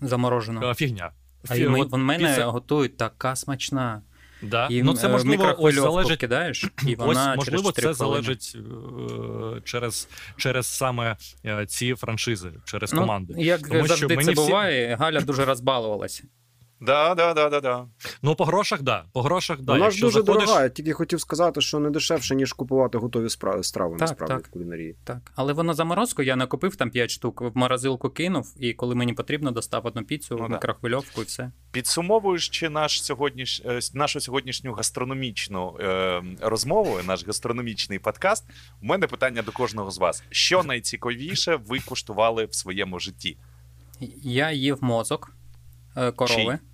заморожену? 0.00 0.70
Е, 0.70 0.74
фігня. 0.74 1.10
А 1.48 1.56
і 1.56 1.66
в 1.66 1.96
мене 1.96 2.28
піца... 2.28 2.46
готують 2.46 2.96
така 2.96 3.36
смачна. 3.36 4.02
Да. 4.42 4.66
І 4.70 4.82
ну, 4.82 4.94
це 4.94 5.08
можливо 5.08 5.56
ось 5.58 5.74
залежить 5.74 6.20
кидаєш, 6.20 6.66
і 6.86 6.94
вона 6.98 7.30
ось, 7.30 7.36
можливо, 7.36 7.72
через 7.72 7.90
це 7.90 7.94
залежить 7.94 8.56
е, 8.56 9.60
через 9.64 10.08
через 10.36 10.66
саме 10.66 11.16
е, 11.44 11.66
ці 11.66 11.94
франшизи, 11.94 12.52
через 12.64 12.92
ну, 12.92 13.00
команди. 13.00 13.34
Як 13.36 13.68
Тому, 13.68 13.86
завжди 13.86 14.14
що 14.14 14.24
це 14.24 14.32
буває, 14.32 14.96
Галя 14.96 15.20
дуже 15.20 15.44
розбалувалася. 15.44 16.24
Да, 16.82 17.14
да, 17.14 17.34
да, 17.34 17.48
да, 17.48 17.60
да. 17.60 17.86
Ну, 18.22 18.34
по 18.34 18.44
грошах, 18.44 18.82
да. 18.82 19.04
По 19.12 19.22
грошах, 19.22 19.60
да. 19.60 19.72
Вона 19.72 19.90
ж 19.90 20.00
дуже 20.00 20.22
заходиш... 20.22 20.44
дорога. 20.44 20.62
Я 20.62 20.68
тільки 20.68 20.92
хотів 20.92 21.20
сказати, 21.20 21.60
що 21.60 21.78
не 21.78 21.90
дешевше, 21.90 22.34
ніж 22.34 22.52
купувати 22.52 22.98
готові 22.98 23.30
страви, 23.30 23.62
страви 23.62 23.96
так, 23.96 24.08
насправді 24.08 24.34
так. 24.34 24.46
в 24.46 24.50
кулінарії. 24.50 24.96
Так, 25.04 25.32
але 25.36 25.52
вона 25.52 25.74
заморозку 25.74 26.22
я 26.22 26.36
накупив 26.36 26.76
там 26.76 26.90
5 26.90 27.10
штук, 27.10 27.40
в 27.40 27.50
морозилку 27.54 28.10
кинув, 28.10 28.54
і 28.60 28.72
коли 28.72 28.94
мені 28.94 29.12
потрібно, 29.12 29.50
достав 29.50 29.86
одну 29.86 30.04
піцу, 30.04 30.36
ну, 30.40 30.48
мікрохвильовку 30.48 31.22
і 31.22 31.24
все. 31.24 31.50
Підсумовуючи 31.72 32.68
наш 32.68 33.04
сьогодніш... 33.04 33.62
Е, 33.64 33.80
нашу 33.94 34.20
сьогоднішню 34.20 34.72
гастрономічну 34.72 35.76
е, 35.80 36.22
розмову, 36.40 36.98
наш 37.06 37.26
гастрономічний 37.26 37.98
подкаст, 37.98 38.44
у 38.82 38.86
мене 38.86 39.06
питання 39.06 39.42
до 39.42 39.52
кожного 39.52 39.90
з 39.90 39.98
вас: 39.98 40.22
що 40.30 40.62
найцікавіше 40.62 41.56
ви 41.56 41.78
куштували 41.78 42.44
в 42.44 42.54
своєму 42.54 42.98
житті? 42.98 43.38
Я 44.22 44.50
їв 44.50 44.78
мозок 44.80 45.36
е, 45.96 46.12
корови. 46.12 46.44
Чий? 46.44 46.71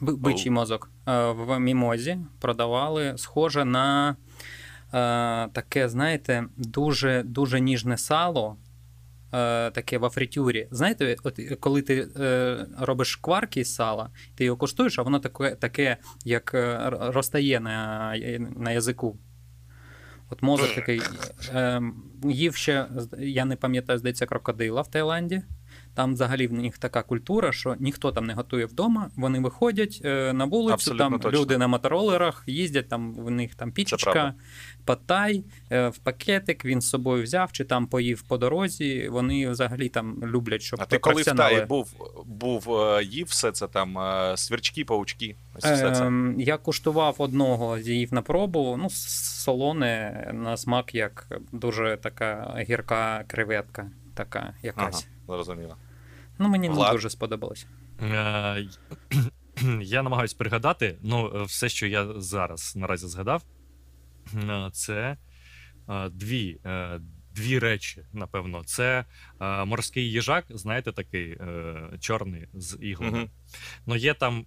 Бичий 0.00 0.50
мозок 0.50 0.90
е, 1.08 1.30
в 1.30 1.58
мімозі 1.60 2.18
продавали 2.40 3.14
схоже 3.16 3.64
на 3.64 4.10
е, 4.10 4.14
таке, 5.52 5.88
знаєте, 5.88 6.44
дуже 6.56 7.22
дуже 7.22 7.60
ніжне 7.60 7.98
сало. 7.98 8.56
Е, 9.32 9.70
таке 9.70 9.98
в 9.98 10.08
фритюрі. 10.08 10.68
Знаєте, 10.70 11.16
от 11.22 11.40
коли 11.60 11.82
ти 11.82 12.08
робиш 12.78 13.16
кварки 13.16 13.64
з 13.64 13.74
сала, 13.74 14.10
ти 14.34 14.44
його 14.44 14.56
коштуєш, 14.56 14.98
а 14.98 15.02
воно 15.02 15.18
таке, 15.18 15.54
таке 15.54 15.96
як 16.24 16.50
розтає 16.90 17.60
на 17.60 18.14
на 18.56 18.70
язику. 18.70 19.18
От 20.30 20.42
мозок 20.42 20.74
такий. 20.74 21.02
Е, 21.54 21.82
їв 22.24 22.56
ще, 22.56 22.86
я 23.18 23.44
не 23.44 23.56
пам'ятаю, 23.56 23.98
здається, 23.98 24.26
крокодила 24.26 24.82
в 24.82 24.90
Таїланді. 24.90 25.42
Там 25.94 26.14
взагалі 26.14 26.46
в 26.46 26.52
них 26.52 26.78
така 26.78 27.02
культура, 27.02 27.52
що 27.52 27.76
ніхто 27.78 28.12
там 28.12 28.26
не 28.26 28.34
готує 28.34 28.66
вдома. 28.66 29.10
Вони 29.16 29.40
виходять 29.40 30.00
е, 30.04 30.32
на 30.32 30.44
вулицю, 30.44 30.74
Абсолютно 30.74 31.10
там 31.10 31.20
точно. 31.20 31.40
люди 31.40 31.58
на 31.58 31.68
моторолерах 31.68 32.44
їздять, 32.46 32.88
там 32.88 33.14
в 33.14 33.30
них 33.30 33.54
там 33.54 33.72
пічечка, 33.72 34.34
патай 34.84 35.44
е, 35.70 35.88
в 35.88 35.98
пакетик. 35.98 36.64
Він 36.64 36.80
з 36.80 36.88
собою 36.88 37.22
взяв 37.22 37.52
чи 37.52 37.64
там 37.64 37.86
поїв 37.86 38.22
по 38.22 38.38
дорозі. 38.38 39.08
Вони 39.08 39.48
взагалі 39.48 39.88
там 39.88 40.22
люблять, 40.22 40.62
щоб 40.62 40.80
А 40.82 40.84
ти 40.84 40.98
коли 40.98 41.22
в 41.22 41.24
Таї 41.24 41.64
був, 41.64 41.94
був 42.26 42.80
е, 42.80 43.04
їв 43.04 43.26
все 43.26 43.52
це 43.52 43.68
там 43.68 43.98
свірчки, 44.36 44.84
паучки? 44.84 45.36
Ось 45.54 45.64
все 45.64 45.92
це. 45.92 46.06
Ем, 46.06 46.34
я 46.38 46.56
куштував 46.56 47.14
одного, 47.18 47.78
з'їв 47.78 48.14
на 48.14 48.22
пробу. 48.22 48.76
Ну, 48.82 48.90
солоне 48.90 50.30
на 50.34 50.56
смак, 50.56 50.94
як 50.94 51.40
дуже 51.52 51.98
така 52.02 52.56
гірка 52.68 53.24
креветка, 53.26 53.90
така 54.14 54.54
якась. 54.62 55.06
Ага 55.08 55.19
зрозуміло. 55.30 55.76
Ну, 56.38 56.48
мені 56.48 56.68
Влад? 56.68 56.88
не 56.88 56.92
дуже 56.92 57.10
сподобалось. 57.10 57.66
Е, 58.02 58.68
я 59.82 60.02
намагаюся 60.02 60.36
пригадати, 60.38 60.98
ну, 61.02 61.44
все, 61.44 61.68
що 61.68 61.86
я 61.86 62.20
зараз 62.20 62.76
наразі 62.76 63.08
згадав, 63.08 63.42
е, 64.34 64.70
це 64.72 65.16
е, 65.88 66.08
дві 66.08 66.60
дві 67.34 67.58
речі, 67.58 68.02
напевно. 68.12 68.64
Це 68.64 69.04
морський 69.66 70.10
їжак, 70.10 70.44
знаєте, 70.48 70.92
такий 70.92 71.38
чорний 72.00 72.48
з 72.54 72.78
іглами. 72.80 73.18
uh 73.18 73.28
Ну, 73.86 73.96
є 73.96 74.14
там 74.14 74.44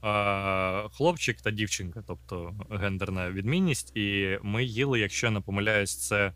хлопчик 0.92 1.42
та 1.42 1.52
дівчинка, 1.52 2.04
тобто 2.08 2.54
гендерна 2.70 3.32
відмінність, 3.32 3.98
і 3.98 4.40
ми 4.44 4.64
їли, 4.64 5.00
якщо 5.00 5.28
я 5.28 5.32
не 5.32 5.40
помиляюсь, 5.40 6.08
це 6.08 6.34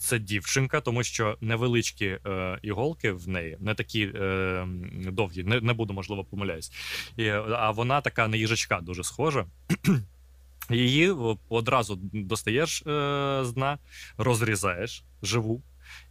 це 0.00 0.18
дівчинка, 0.18 0.80
тому 0.80 1.02
що 1.02 1.36
невеличкі 1.40 2.06
е, 2.06 2.58
іголки 2.62 3.12
в 3.12 3.28
неї 3.28 3.56
не 3.60 3.74
такі 3.74 4.12
е, 4.14 4.66
довгі, 5.06 5.44
не 5.44 5.60
не 5.60 5.72
буду, 5.72 5.92
можливо, 5.92 6.24
помиляюсь. 6.24 6.72
І, 7.16 7.28
А 7.28 7.70
вона 7.70 8.00
така 8.00 8.28
на 8.28 8.36
їжачка 8.36 8.80
дуже 8.80 9.04
схожа. 9.04 9.46
Її 10.70 11.10
одразу 11.48 11.98
достаєш 12.12 12.82
е, 12.82 13.40
з 13.44 13.52
дна, 13.52 13.78
розрізаєш 14.18 15.04
живу, 15.22 15.62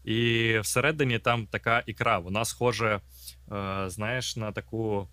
і 0.05 0.59
всередині 0.59 1.19
там 1.19 1.47
така 1.47 1.83
ікра. 1.85 2.19
Вона 2.19 2.45
схожа, 2.45 3.01
е, 3.51 3.83
знаєш, 3.89 4.35
на 4.35 4.51
таку. 4.51 5.07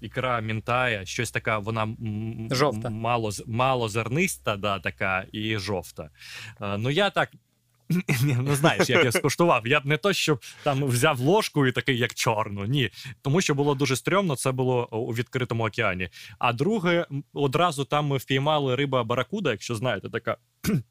Ікра 0.00 0.40
мінтая, 0.40 1.04
щось 1.04 1.30
така, 1.30 1.58
вона 1.58 1.88
жовта. 2.50 2.90
мало 2.90 3.30
мало 3.46 3.88
зерниста, 3.88 4.56
да, 4.56 4.78
така 4.78 5.26
і 5.32 5.58
жовта. 5.58 6.10
Е, 6.60 6.78
ну 6.78 6.90
я 6.90 7.10
так 7.10 7.30
ну 8.38 8.54
знаєш, 8.54 8.90
як 8.90 9.04
я 9.04 9.12
скуштував. 9.12 9.66
Я 9.66 9.80
б 9.80 9.86
не 9.86 9.96
то, 9.96 10.12
щоб 10.12 10.40
там 10.64 10.84
взяв 10.84 11.20
ложку 11.20 11.66
і 11.66 11.72
такий, 11.72 11.98
як 11.98 12.14
чорну. 12.14 12.64
Ні. 12.64 12.90
Тому 13.22 13.40
що 13.40 13.54
було 13.54 13.74
дуже 13.74 13.96
стрьомно, 13.96 14.36
це 14.36 14.52
було 14.52 14.88
у 14.90 15.12
відкритому 15.12 15.66
океані. 15.66 16.08
А 16.38 16.52
друге, 16.52 17.06
одразу 17.32 17.84
там 17.84 18.06
ми 18.06 18.16
впіймали 18.16 18.76
риба 18.76 19.04
баракуда, 19.04 19.50
якщо 19.50 19.74
знаєте, 19.74 20.10
така. 20.10 20.36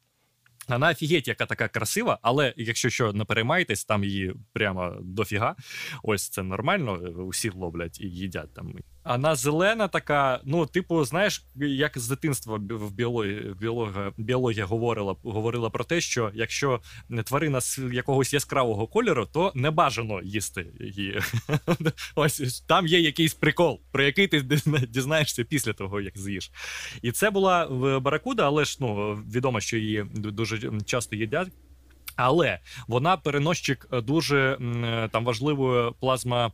Вона 0.68 0.90
офігеть, 0.90 1.28
яка 1.28 1.46
така 1.46 1.68
красива, 1.68 2.18
але 2.22 2.54
якщо 2.56 2.90
що 2.90 3.12
не 3.12 3.24
переймаєтесь, 3.24 3.84
там 3.84 4.04
її 4.04 4.34
прямо 4.52 4.96
дофіга. 5.00 5.56
Ось 6.02 6.28
це 6.28 6.42
нормально. 6.42 6.92
Усі 7.26 7.50
ловлять 7.50 8.00
і 8.00 8.06
їдять 8.06 8.54
там 8.54 8.74
вона 9.04 9.34
зелена 9.34 9.88
така, 9.88 10.40
ну, 10.44 10.66
типу, 10.66 11.04
знаєш, 11.04 11.44
як 11.56 11.98
з 11.98 12.08
дитинства 12.08 12.56
в 12.56 12.92
біології 12.92 13.54
біологія, 13.60 14.12
біологія 14.16 14.64
говорила 14.64 15.16
говорила 15.22 15.70
про 15.70 15.84
те, 15.84 16.00
що 16.00 16.30
якщо 16.34 16.80
тварина 17.24 17.60
з 17.60 17.80
якогось 17.92 18.32
яскравого 18.32 18.86
кольору, 18.86 19.26
то 19.32 19.52
не 19.54 19.70
бажано 19.70 20.20
їсти 20.22 20.66
її. 20.80 21.20
Ось 22.14 22.60
там 22.60 22.86
є 22.86 23.00
якийсь 23.00 23.34
прикол, 23.34 23.80
про 23.92 24.02
який 24.02 24.28
ти 24.28 24.40
дізнаєшся 24.88 25.44
після 25.44 25.72
того, 25.72 26.00
як 26.00 26.18
з'їш. 26.18 26.50
І 27.02 27.12
це 27.12 27.30
була 27.30 27.66
баракуда, 28.00 28.46
але 28.46 28.64
ж 28.64 28.76
ну, 28.80 29.14
відомо, 29.14 29.60
що 29.60 29.76
її 29.76 30.06
дуже 30.14 30.70
часто 30.84 31.16
їдять. 31.16 31.48
Але 32.16 32.58
вона 32.88 33.16
переносчик 33.16 33.88
дуже 34.02 34.58
там 35.12 35.24
важливої 35.24 35.92
плазма. 36.00 36.52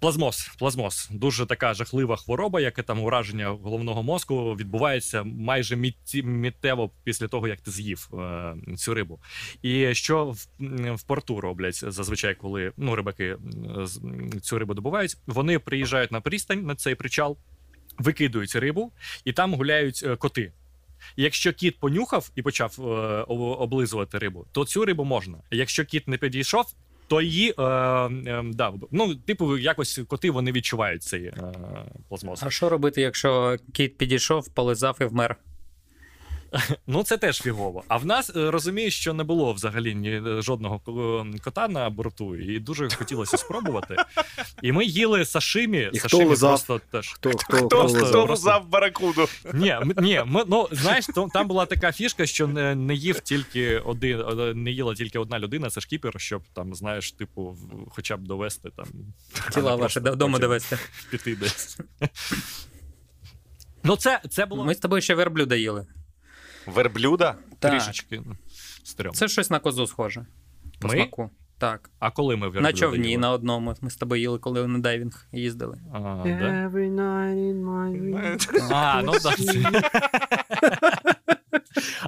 Плазмоз, 0.00 0.50
плазмоз 0.58 1.08
дуже 1.10 1.46
така 1.46 1.74
жахлива 1.74 2.16
хвороба, 2.16 2.60
яке 2.60 2.82
там 2.82 3.00
ураження 3.00 3.48
головного 3.48 4.02
мозку 4.02 4.56
відбувається 4.56 5.22
майже 5.22 5.76
міттєво 6.22 6.90
після 7.04 7.28
того, 7.28 7.48
як 7.48 7.60
ти 7.60 7.70
з'їв 7.70 8.08
е, 8.14 8.54
цю 8.76 8.94
рибу. 8.94 9.20
І 9.62 9.94
що 9.94 10.24
в, 10.24 10.46
в 10.94 11.02
порту 11.02 11.40
роблять 11.40 11.92
зазвичай, 11.92 12.34
коли 12.34 12.72
ну 12.76 12.96
рибаки 12.96 13.36
цю 14.42 14.58
рибу 14.58 14.74
добувають, 14.74 15.16
вони 15.26 15.58
приїжджають 15.58 16.12
на 16.12 16.20
пристань 16.20 16.66
на 16.66 16.74
цей 16.74 16.94
причал, 16.94 17.36
викидують 17.98 18.56
рибу 18.56 18.92
і 19.24 19.32
там 19.32 19.54
гуляють 19.54 20.02
е, 20.06 20.16
коти. 20.16 20.52
І 21.16 21.22
Якщо 21.22 21.52
кіт 21.52 21.78
понюхав 21.78 22.30
і 22.34 22.42
почав 22.42 22.76
е, 22.78 22.82
облизувати 23.28 24.18
рибу, 24.18 24.46
то 24.52 24.64
цю 24.64 24.84
рибу 24.84 25.04
можна. 25.04 25.38
Якщо 25.50 25.84
кіт 25.84 26.08
не 26.08 26.16
підійшов, 26.16 26.74
то 27.06 27.22
її 27.22 27.54
е, 27.58 27.62
е, 27.62 28.42
да, 28.44 28.72
ну, 28.90 29.14
типу, 29.14 29.58
якось 29.58 30.00
коти 30.08 30.30
вони 30.30 30.52
відчувають 30.52 31.02
цей 31.02 31.24
е, 31.24 31.34
плазмоз. 32.08 32.42
А 32.42 32.50
що 32.50 32.68
робити, 32.68 33.00
якщо 33.00 33.56
кіт 33.72 33.98
підійшов, 33.98 34.48
полизав 34.48 34.98
і 35.00 35.04
вмер? 35.04 35.36
Ну, 36.86 37.02
це 37.02 37.18
теж 37.18 37.40
фігово. 37.42 37.84
А 37.88 37.96
в 37.96 38.06
нас 38.06 38.36
е, 38.36 38.50
розумієш, 38.50 38.98
що 39.00 39.12
не 39.14 39.24
було 39.24 39.52
взагалі 39.52 39.94
ні 39.94 40.10
е, 40.10 40.42
жодного 40.42 40.80
кота 41.44 41.68
на 41.68 41.90
борту, 41.90 42.36
і 42.36 42.58
дуже 42.58 42.88
хотілося 42.90 43.36
спробувати. 43.36 43.96
І 44.62 44.72
ми 44.72 44.84
їли 44.84 45.24
сашимі. 45.24 45.90
І 45.92 45.98
сашимі 45.98 46.36
хто 46.36 46.46
просто 46.46 46.80
теж. 46.90 47.12
Хто 47.12 47.30
хто, 47.30 47.88
хто 47.88 48.24
лизав 48.24 48.68
баракуду? 48.68 49.28
Ні, 49.54 49.76
ні, 49.96 50.22
ми, 50.26 50.44
ну 50.46 50.68
знаєш, 50.70 51.06
там 51.32 51.48
була 51.48 51.66
така 51.66 51.92
фішка, 51.92 52.26
що 52.26 52.46
не 52.46 52.74
не 52.74 52.94
їв 52.94 53.20
тільки 53.20 53.78
один, 53.78 54.22
не 54.62 54.70
їла 54.70 54.94
тільки 54.94 55.18
одна 55.18 55.38
людина, 55.38 55.70
це 55.70 55.80
шкіпер, 55.80 56.14
щоб 56.16 56.42
там, 56.52 56.74
знаєш, 56.74 57.12
типу, 57.12 57.56
хоча 57.88 58.16
б 58.16 58.20
довести 58.20 58.70
там. 58.76 58.86
Тіла 59.52 59.76
ваше 59.76 60.00
додому 60.00 60.38
довести. 60.38 60.78
Піти 61.10 61.36
десь. 61.36 61.78
Ну, 63.84 63.96
це 63.96 64.20
це 64.30 64.46
було. 64.46 64.64
Ми 64.64 64.74
з 64.74 64.78
тобою 64.78 65.02
ще 65.02 65.14
верблюда 65.14 65.56
їли. 65.56 65.86
Верблюда? 66.66 67.34
Так. 67.58 67.70
Трішечки. 67.72 68.22
Стрьом. 68.84 69.14
Це 69.14 69.28
щось 69.28 69.50
на 69.50 69.58
козу 69.58 69.86
схоже. 69.86 70.26
По 70.80 70.88
Ми? 70.88 70.94
смаку. 70.94 71.30
Так. 71.58 71.90
А 71.98 72.10
коли 72.10 72.36
ми 72.36 72.46
верблюда 72.46 72.62
На 72.68 72.72
човні 72.72 73.08
їли? 73.08 73.20
на 73.20 73.30
одному. 73.30 73.74
Ми 73.80 73.90
з 73.90 73.96
тобою 73.96 74.20
їли, 74.20 74.38
коли 74.38 74.66
на 74.66 74.78
дайвінг 74.78 75.26
їздили. 75.32 75.78
А, 75.92 75.98
да? 75.98 76.68
Every 76.68 76.94
night 76.94 77.36
in 77.36 77.64
my 77.64 78.00
dreams. 78.02 78.68
а 78.72 79.02
ну 79.02 79.12
так. 79.12 79.38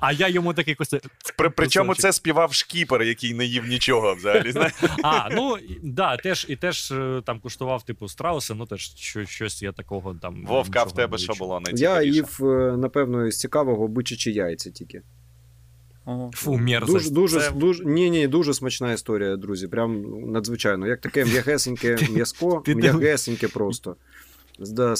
А 0.00 0.12
я 0.12 0.28
йому 0.28 0.54
такий 0.54 0.74
куси. 0.74 1.00
При, 1.36 1.50
причому 1.50 1.94
це 1.94 2.12
співав 2.12 2.54
шкіпер, 2.54 3.02
який 3.02 3.34
не 3.34 3.44
їв 3.44 3.66
нічого 3.66 4.14
взагалі. 4.14 4.52
знаєш. 4.52 4.72
А, 5.02 5.28
ну 5.30 5.56
да, 5.82 6.16
теж 6.16 6.46
і 6.48 6.56
теж 6.56 6.92
е, 6.92 7.22
там 7.26 7.40
куштував 7.40 7.82
типу 7.82 8.08
страуси, 8.08 8.54
ну 8.54 8.66
теж 8.66 8.94
що, 8.96 9.24
щось 9.24 9.62
є 9.62 9.72
такого 9.72 10.14
там. 10.14 10.44
Вовка, 10.46 10.82
в 10.82 10.94
тебе 10.94 11.18
що 11.18 11.32
було 11.32 11.62
Я 11.72 12.02
їв, 12.02 12.38
е, 12.42 12.76
напевно, 12.76 13.30
з 13.30 13.38
цікавого 13.38 13.88
бичачі 13.88 14.32
яйця 14.32 14.70
тільки. 14.70 15.02
Фу, 16.34 16.58
мерзость. 16.58 17.12
Дуже, 17.14 17.38
дуже, 17.38 17.48
Це- 17.48 17.54
дуже, 17.54 17.84
ні, 17.84 18.10
ні, 18.10 18.28
дуже 18.28 18.54
смачна 18.54 18.92
історія, 18.92 19.36
друзі. 19.36 19.68
Прям 19.68 20.02
надзвичайно. 20.32 20.86
Як 20.86 21.00
таке 21.00 21.24
м'ягесеньке 21.24 21.98
м'язко, 22.10 22.62
м'ягесеньке 22.66 23.48
просто. 23.48 23.96
Да, 24.58 24.94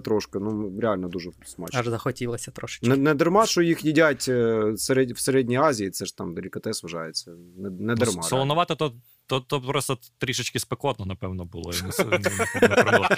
трошки, 0.00 0.38
ну 0.38 0.80
реально 0.80 1.08
дуже 1.08 1.30
смачно. 1.44 1.80
Аж 1.80 1.86
захотілося 1.86 2.50
трошечки. 2.50 2.88
Не, 2.88 2.96
не 2.96 3.14
дарма, 3.14 3.46
що 3.46 3.62
їх 3.62 3.84
їдять 3.84 4.26
е, 4.28 4.72
серед, 4.76 5.10
в 5.10 5.18
Середній 5.18 5.56
Азії, 5.56 5.90
це 5.90 6.06
ж 6.06 6.16
там 6.16 6.34
делікатес 6.34 6.82
вважається. 6.82 7.30
Не, 7.58 7.70
не 7.70 7.76
Ну, 7.80 7.94
дарма. 7.94 8.22
Солоновато, 8.22 8.74
то, 8.74 8.92
то, 9.26 9.40
то 9.40 9.60
просто 9.60 9.98
трішечки 10.18 10.58
спекотно, 10.58 11.06
напевно, 11.06 11.44
було. 11.44 11.72
Я 11.74 11.82
не, 11.86 11.92
с- 11.92 11.98
не, 11.98 12.04
не 12.68 12.68
придумав. 12.68 13.10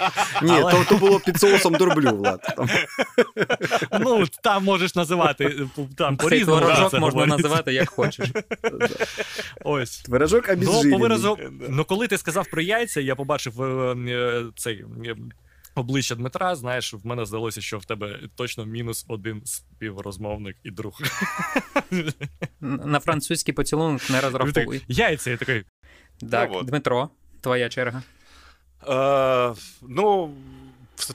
Ні, 0.43 0.51
Але- 0.51 0.71
то, 0.71 0.85
то 0.89 0.97
було 0.97 1.19
під 1.19 1.39
соусом 1.39 1.73
дорблю, 1.73 2.09
Влад. 2.17 2.41
Там. 2.57 2.67
Ну, 3.99 4.25
там 4.43 4.63
можеш 4.63 4.95
називати 4.95 5.67
там 5.97 6.17
по-різному. 6.17 6.61
творожок 6.61 6.93
можна 6.93 7.09
говориться. 7.09 7.37
називати 7.37 7.73
як 7.73 7.89
хочеш. 7.89 8.27
Ось. 9.65 9.97
Творожок 10.01 10.49
Ну, 10.57 10.91
по 10.91 10.97
виразу, 10.97 11.37
ну, 11.69 11.85
коли 11.85 12.07
ти 12.07 12.17
сказав 12.17 12.47
про 12.51 12.61
яйця, 12.61 13.01
я 13.01 13.15
побачив 13.15 13.61
е, 13.61 13.95
е, 14.07 14.43
цей. 14.55 14.85
Обличчя 15.79 16.15
Дмитра, 16.15 16.55
знаєш, 16.55 16.93
в 16.93 17.07
мене 17.07 17.25
здалося, 17.25 17.61
що 17.61 17.77
в 17.77 17.85
тебе 17.85 18.19
точно 18.35 18.65
мінус 18.65 19.05
один 19.07 19.41
співрозмовник 19.45 20.57
і 20.63 20.71
друг. 20.71 21.01
На 22.61 22.99
французький 22.99 23.53
поцілунок 23.53 24.09
не 24.09 24.21
розраховуй. 24.21 24.81
Яйця, 24.87 25.31
я 25.31 25.37
такий. 25.37 25.63
Так, 26.31 26.49
Ну. 26.53 26.63
Дмитро, 26.63 27.09
твоя 27.41 27.69
черга. 27.69 28.03
Е, 28.87 29.55
ну, 29.81 30.33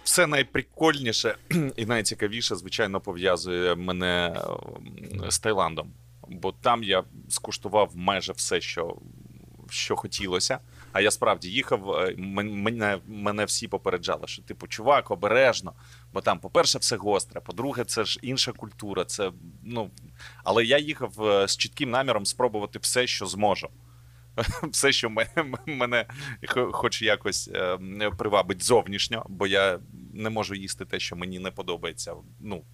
все 0.05 0.27
найприкольніше 0.27 1.37
і 1.77 1.87
найцікавіше, 1.87 2.57
звичайно, 2.57 3.01
пов'язує 3.01 3.75
мене 3.75 4.43
з 5.29 5.39
Таїландом. 5.39 5.93
Бо 6.29 6.53
там 6.53 6.83
я 6.85 7.05
скуштував 7.29 7.91
майже 7.95 8.33
все, 8.33 8.61
що, 8.61 8.97
що 9.71 9.97
хотілося. 9.97 10.59
А 10.95 11.01
я 11.01 11.11
справді 11.11 11.51
їхав, 11.51 11.91
е, 11.91 12.15
мене, 12.19 12.99
мене 13.07 13.45
всі 13.45 13.69
попереджали, 13.69 14.27
що 14.27 14.43
типу, 14.43 14.67
чувак, 14.67 15.11
обережно. 15.11 15.73
Бо 16.13 16.21
там, 16.21 16.39
по-перше, 16.39 16.79
все 16.79 16.97
гостре, 16.97 17.41
по-друге, 17.41 17.85
це 17.85 18.05
ж 18.05 18.19
інша 18.23 18.53
культура. 18.53 19.05
Це, 19.05 19.33
ну... 19.63 19.91
Але 20.45 20.65
я 20.65 20.79
їхав 20.79 21.27
е, 21.27 21.49
з 21.49 21.57
чітким 21.57 21.91
наміром 21.91 22.27
спробувати 22.27 22.79
все, 22.79 23.07
що 23.07 23.27
зможу. 23.27 23.69
Все, 24.63 24.93
що 24.93 25.11
мене, 25.11 25.57
мене 25.67 26.07
хоч 26.73 27.03
якось 27.03 27.51
е, 27.55 27.79
привабить 28.19 28.65
зовнішньо, 28.65 29.27
бо 29.29 29.47
я 29.47 29.79
не 30.15 30.31
можу 30.31 30.55
їсти 30.55 30.85
те, 30.85 31.01
що 31.01 31.17
мені 31.17 31.39
не 31.39 31.51
подобається. 31.51 32.15
Ну, 32.41 32.65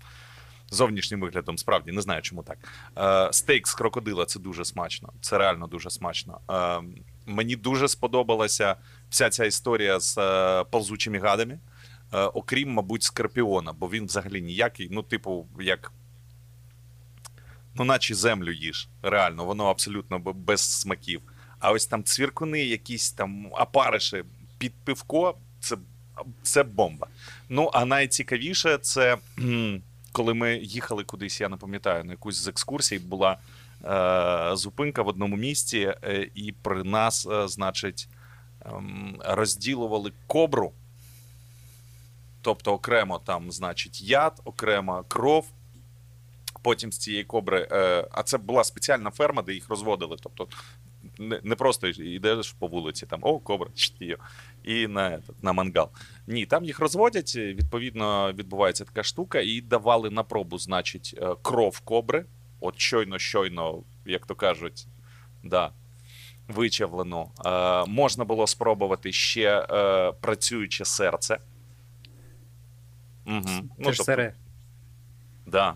зовнішнім 0.70 1.20
виглядом, 1.20 1.59
справді 1.59 1.92
не 1.92 2.00
знаю, 2.00 2.22
чому 2.22 2.42
так. 2.42 2.59
Стейк 3.35 3.68
з 3.68 3.74
крокодила 3.74 4.24
це 4.24 4.40
дуже 4.40 4.64
смачно. 4.64 5.12
Це 5.20 5.38
реально 5.38 5.66
дуже 5.66 5.90
смачно. 5.90 6.40
Мені 7.26 7.56
дуже 7.56 7.88
сподобалася 7.88 8.76
вся 9.11 9.30
ця 9.30 9.44
історія 9.44 10.00
з 10.00 10.18
е, 10.18 10.64
ползучими 10.64 11.18
гадами, 11.18 11.59
е, 12.12 12.18
окрім, 12.18 12.72
мабуть, 12.72 13.02
скорпіона, 13.02 13.72
бо 13.72 13.88
він 13.88 14.06
взагалі 14.06 14.40
ніякий, 14.42 14.88
ну, 14.90 15.02
типу, 15.02 15.46
як. 15.61 15.92
Ну, 17.74 17.85
наче 17.85 18.14
землю 18.14 18.52
їж. 18.52 18.88
Реально, 19.02 19.44
воно 19.44 19.66
абсолютно 19.66 20.18
без 20.18 20.61
смаків. 20.61 21.20
А 21.59 21.72
ось 21.72 21.87
там 21.87 22.04
цвіркуни, 22.04 22.61
якісь 22.64 23.12
там 23.12 23.50
апариші 23.54 24.24
під 24.59 24.72
пивко, 24.85 25.35
це, 25.61 25.76
це 26.42 26.62
бомба. 26.62 27.06
Ну, 27.48 27.70
а 27.72 27.85
найцікавіше 27.85 28.78
це 28.78 29.18
коли 30.12 30.35
ми 30.35 30.56
їхали 30.56 31.04
кудись, 31.04 31.40
я 31.40 31.48
не 31.48 31.56
пам'ятаю, 31.56 32.04
на 32.04 32.12
якусь 32.12 32.37
з 32.37 32.48
екскурсій 32.48 32.98
була 32.98 33.37
зупинка 34.53 35.03
в 35.03 35.09
одному 35.09 35.37
місці, 35.37 35.95
е, 36.03 36.31
і 36.35 36.53
при 36.53 36.85
нас, 36.85 37.27
е, 37.27 37.49
значить, 37.49 38.09
ем, 38.64 39.16
розділували 39.25 40.12
кобру. 40.27 40.73
Тобто 42.43 42.73
окремо 42.73 43.19
там, 43.19 43.53
значить, 43.53 44.03
яд, 44.03 44.40
окремо 44.45 45.05
кров. 45.09 45.47
Потім 46.62 46.93
з 46.93 46.99
цієї 46.99 47.25
кобри. 47.25 47.69
Е, 47.73 48.09
а 48.12 48.23
це 48.23 48.38
була 48.38 48.64
спеціальна 48.64 49.11
ферма, 49.11 49.43
де 49.43 49.53
їх 49.53 49.69
розводили. 49.69 50.16
Тобто 50.23 50.49
не, 51.19 51.55
просто 51.55 51.88
йдеш 51.88 52.53
по 52.53 52.66
вулиці, 52.66 53.07
там 53.07 53.21
о, 53.23 53.38
кобра, 53.38 53.71
чт 53.75 54.01
її, 54.01 54.16
і 54.64 54.87
на, 54.87 55.23
на 55.43 55.53
мангал. 55.53 55.88
Ні, 56.27 56.47
там 56.47 56.64
їх 56.64 56.81
розводять. 56.81 57.37
Відповідно, 57.37 58.33
відбувається 58.33 58.85
така 58.85 59.03
штука, 59.03 59.40
і 59.40 59.61
давали 59.61 60.11
на 60.11 60.23
пробу, 60.23 60.59
значить, 60.59 61.14
е, 61.23 61.35
кров 61.43 61.81
кобри. 61.81 62.25
От 62.61 62.81
щойно, 62.81 63.18
щойно, 63.18 63.83
як 64.05 64.27
то 64.27 64.35
кажуть, 64.35 64.87
да, 65.42 65.73
вичавлено. 66.49 67.31
Е, 67.46 67.85
можна 67.90 68.25
було 68.25 68.46
спробувати 68.46 69.12
ще 69.12 69.66
е, 69.70 70.12
працююче 70.20 70.85
серце. 70.85 71.38
Угу. 73.27 73.85
Це 73.85 73.92
ж 73.92 74.03
сере. 74.03 74.35
Да. 75.46 75.75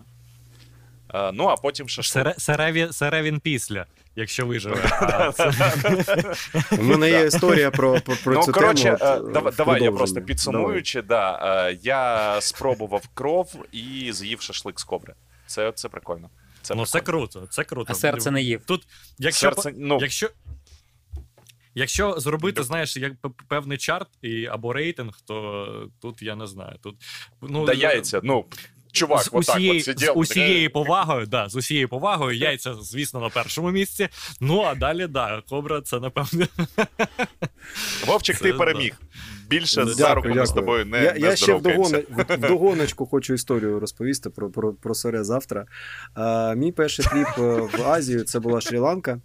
Е, 1.14 1.32
ну, 1.32 1.46
а 1.46 1.56
потім 1.56 1.88
шашлик. 1.88 2.12
Сере, 2.12 2.34
сере, 2.38 2.72
він- 2.72 2.92
сере 2.92 3.22
він 3.22 3.40
після. 3.40 3.86
якщо 4.16 4.46
виживе. 4.46 4.76
У 6.78 6.82
мене 6.82 7.10
є 7.10 7.24
історія 7.24 7.70
про, 7.70 8.00
про, 8.00 8.16
про 8.24 8.34
ну, 8.34 8.42
цю 8.42 8.52
коротше, 8.52 8.96
тему. 8.96 9.10
от, 9.26 9.32
давай, 9.32 9.52
давай 9.56 9.82
я 9.82 9.92
просто 9.92 10.20
підсумуючи, 10.20 11.02
да, 11.02 11.40
е, 11.68 11.78
я 11.82 12.40
спробував 12.40 13.08
кров 13.14 13.66
і 13.72 14.12
з'їв 14.12 14.40
шашлик 14.40 14.80
з 14.80 14.84
кобри. 14.84 15.14
Це, 15.46 15.72
це 15.72 15.88
прикольно. 15.88 16.30
Це 16.64 16.74
Ну, 16.74 16.86
це 16.86 17.00
круто, 17.00 17.46
це 17.50 17.64
круто. 17.64 17.92
А 17.92 17.94
серце 17.94 18.30
не 18.30 18.42
їв. 18.42 18.64
Тут, 18.66 18.86
якщо, 19.18 19.52
Серце, 19.52 19.72
ну, 19.76 19.98
якщо, 20.00 20.30
якщо 21.74 22.20
зробити, 22.20 22.62
знаєш, 22.62 22.96
як 22.96 23.12
певний 23.48 23.78
чарт 23.78 24.08
і, 24.22 24.46
або 24.46 24.72
рейтинг, 24.72 25.20
то 25.26 25.88
тут 26.00 26.22
я 26.22 26.36
не 26.36 26.46
знаю. 26.46 26.78
Тут, 26.82 26.96
ну, 27.42 27.66
да 27.66 27.72
яйця, 27.72 28.20
ну, 28.22 28.44
чувак, 28.94 29.22
з 29.22 29.28
отак 29.28 29.40
усієї, 29.40 29.78
от 29.78 29.82
з 29.82 29.84
сидів. 29.84 30.18
усією 30.18 30.70
повагою, 30.70 31.26
да, 31.26 31.48
з 31.48 31.56
усією 31.56 31.88
повагою, 31.88 32.38
яйця, 32.38 32.74
звісно, 32.74 33.20
на 33.20 33.28
першому 33.28 33.70
місці. 33.70 34.08
Ну, 34.40 34.62
а 34.62 34.74
далі, 34.74 35.06
да, 35.06 35.42
кобра, 35.48 35.80
це 35.80 36.00
напевно. 36.00 36.46
Вовчик, 38.06 38.36
Це 38.36 38.42
ти 38.42 38.52
да. 38.52 38.58
переміг. 38.58 38.92
Більше 39.48 39.76
Дякую, 39.76 39.94
за 39.94 40.14
руку 40.14 40.28
ми 40.28 40.46
з 40.46 40.52
тобою 40.52 40.86
не, 40.86 41.04
я, 41.04 41.12
не 41.12 41.18
я 41.18 41.36
ще 41.36 41.60
вдогоночку 42.38 43.06
хочу 43.06 43.34
історію 43.34 43.80
розповісти 43.80 44.30
про, 44.30 44.50
про, 44.50 44.72
про 44.72 44.94
соре 44.94 45.24
завтра. 45.24 45.66
А, 46.14 46.54
мій 46.54 46.72
перший 46.72 47.04
тріп 47.04 47.28
е, 47.38 47.42
в 47.78 47.82
Азію 47.86 48.24
це 48.24 48.40
була 48.40 48.58
Шрі-Ланка. 48.58 49.20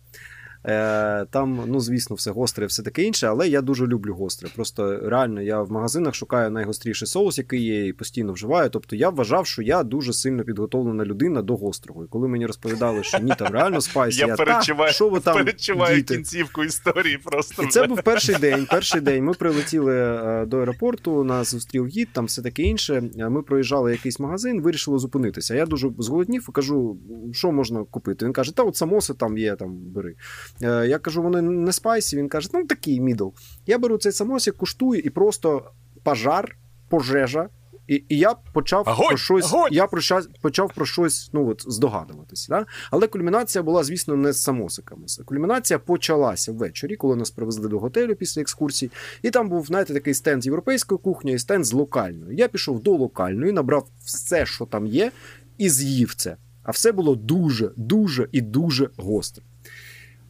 Е, 0.65 1.25
Там, 1.25 1.63
ну 1.67 1.79
звісно, 1.79 2.15
все 2.15 2.31
гостре, 2.31 2.65
все 2.65 2.83
таке 2.83 3.03
інше, 3.03 3.27
але 3.27 3.47
я 3.47 3.61
дуже 3.61 3.87
люблю 3.87 4.13
гостре. 4.13 4.49
Просто 4.55 4.99
реально 5.09 5.41
я 5.41 5.61
в 5.61 5.71
магазинах 5.71 6.15
шукаю 6.15 6.49
найгостріший 6.51 7.07
соус, 7.07 7.37
який 7.37 7.63
є, 7.63 7.87
і 7.87 7.93
постійно 7.93 8.33
вживаю. 8.33 8.69
Тобто 8.69 8.95
я 8.95 9.09
вважав, 9.09 9.47
що 9.47 9.61
я 9.61 9.83
дуже 9.83 10.13
сильно 10.13 10.43
підготовлена 10.43 11.05
людина 11.05 11.41
до 11.41 11.55
гострого. 11.55 12.03
І 12.05 12.07
коли 12.07 12.27
мені 12.27 12.45
розповідали, 12.45 13.03
що 13.03 13.19
ні, 13.19 13.33
там 13.39 13.53
реально 13.53 13.81
spicy, 13.81 14.19
Я 14.19 14.27
я, 14.27 14.35
перечуваю- 14.35 14.87
«Та, 14.87 14.93
що 14.93 15.09
ви 15.09 15.19
там 15.19 15.37
Перечуваю 15.37 15.95
діти?» 15.95 16.15
кінцівку 16.15 16.63
історії 16.63 17.17
просто. 17.17 17.63
І 17.63 17.67
це 17.67 17.87
був 17.87 18.01
перший 18.03 18.35
день. 18.35 18.67
Перший 18.71 19.01
день 19.01 19.23
ми 19.23 19.33
прилетіли 19.33 19.95
е, 19.97 20.45
до 20.45 20.57
аеропорту, 20.59 21.23
нас 21.23 21.51
зустрів 21.51 21.87
гід, 21.87 22.09
там 22.13 22.25
все 22.25 22.41
таке 22.41 22.61
інше. 22.63 23.03
Е, 23.19 23.29
Ми 23.29 23.41
проїжджали 23.41 23.91
якийсь 23.91 24.19
магазин, 24.19 24.61
вирішили 24.61 24.99
зупинитися. 24.99 25.55
Я 25.55 25.65
дуже 25.65 25.89
зголоднів 25.99 26.45
і 26.49 26.51
кажу, 26.51 26.97
що 27.33 27.51
можна 27.51 27.83
купити. 27.83 28.25
Він 28.25 28.33
каже: 28.33 28.55
та 28.55 28.63
от 28.63 28.75
самоси 28.75 29.13
там 29.13 29.37
є, 29.37 29.55
там 29.55 29.75
бери. 29.77 30.15
Е, 30.61 30.87
Я 30.87 30.99
кажу, 30.99 31.21
вони 31.21 31.41
не 31.41 31.73
spicy. 31.73 32.17
Він 32.17 32.29
каже, 32.29 32.49
ну 32.53 32.65
такий 32.65 32.99
middle. 33.01 33.27
Я 33.67 33.77
беру 33.77 33.97
цей 33.97 34.11
самосик, 34.11 34.57
куштую 34.57 35.01
і 35.01 35.09
просто 35.09 35.71
пожар, 36.03 36.57
пожежа. 36.89 37.49
І, 37.87 38.03
і 38.09 38.17
я 38.17 38.35
почав 38.53 38.83
Огонь! 38.87 39.07
про 39.07 39.17
щось, 39.17 39.53
Огонь! 39.53 39.69
я 39.71 39.87
про 39.87 40.01
щас, 40.01 40.29
почав 40.41 40.73
про 40.73 40.85
щось 40.85 41.29
ну, 41.33 41.47
от, 41.49 41.63
здогадуватися. 41.67 42.47
Да? 42.49 42.65
Але 42.91 43.07
кульмінація 43.07 43.63
була, 43.63 43.83
звісно, 43.83 44.15
не 44.15 44.33
з 44.33 44.41
самосиками. 44.41 45.05
Кульмінація 45.25 45.79
почалася 45.79 46.51
ввечері, 46.51 46.95
коли 46.95 47.15
нас 47.15 47.31
привезли 47.31 47.69
до 47.69 47.79
готелю 47.79 48.15
після 48.15 48.41
екскурсій. 48.41 48.91
І 49.21 49.29
там 49.29 49.49
був, 49.49 49.65
знаєте, 49.65 49.93
такий 49.93 50.13
стенд 50.13 50.43
з 50.43 50.45
європейської 50.45 50.99
кухні 50.99 51.33
і 51.33 51.39
стенд 51.39 51.65
з 51.65 51.73
локальною. 51.73 52.31
Я 52.33 52.47
пішов 52.47 52.79
до 52.83 52.91
локальної, 52.91 53.51
набрав 53.51 53.87
все, 54.05 54.45
що 54.45 54.65
там 54.65 54.87
є, 54.87 55.11
і 55.57 55.69
з'їв 55.69 56.13
це. 56.15 56.37
А 56.63 56.71
все 56.71 56.91
було 56.91 57.15
дуже, 57.15 57.71
дуже 57.75 58.29
і 58.31 58.41
дуже 58.41 58.89
гостре. 58.97 59.43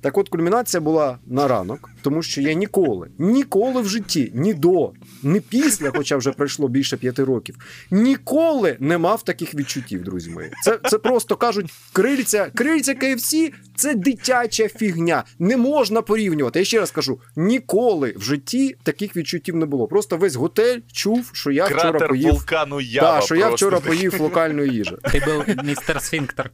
Так 0.02 0.18
от 0.18 0.30
кульмінація 0.30 0.82
була 0.82 1.20
на 1.28 1.48
ранок, 1.48 1.90
тому 2.02 2.24
що 2.24 2.42
я 2.42 2.54
ніколи, 2.54 3.08
ніколи 3.18 3.82
в 3.82 3.88
житті, 3.88 4.32
ні 4.36 4.54
до, 4.54 4.92
ні 5.24 5.40
після, 5.40 5.92
хоча 5.92 6.18
вже 6.18 6.32
пройшло 6.32 6.68
більше 6.68 6.98
п'яти 6.98 7.24
років, 7.24 7.56
ніколи 7.92 8.78
не 8.80 8.98
мав 8.98 9.24
таких 9.24 9.56
відчуттів, 9.56 10.04
друзі 10.04 10.30
мої. 10.30 10.52
Це, 10.64 10.80
це 10.90 10.98
просто 10.98 11.36
кажуть, 11.36 11.74
крильця, 11.94 12.52
крильця 12.56 12.94
KFC– 12.94 13.54
це 13.76 13.96
дитяча 13.96 14.68
фігня. 14.68 15.24
Не 15.40 15.58
можна 15.58 16.02
порівнювати. 16.02 16.60
Я 16.60 16.66
ще 16.66 16.80
раз 16.80 16.92
кажу: 16.92 17.20
ніколи 17.36 18.14
в 18.18 18.22
житті 18.22 18.76
таких 18.84 19.16
відчуттів 19.16 19.56
не 19.56 19.66
було. 19.66 19.88
Просто 19.88 20.18
весь 20.18 20.36
готель 20.36 20.80
чув, 20.92 21.30
що 21.34 21.52
я 21.52 21.66
вчора 21.66 22.08
поїв. 22.08 22.32
вулкану 22.32 22.82
Ява. 22.82 23.14
Так, 23.14 23.24
що 23.24 23.36
я 23.36 23.50
вчора 23.50 23.80
поїв 23.80 24.22
локальної 24.22 24.72
їжі. 24.72 24.96
Ти 25.12 25.24
був 25.26 25.66
містер 25.66 26.02
Сфінктер. 26.02 26.52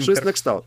Щось 0.00 0.24
на 0.24 0.32
кшталт. 0.32 0.64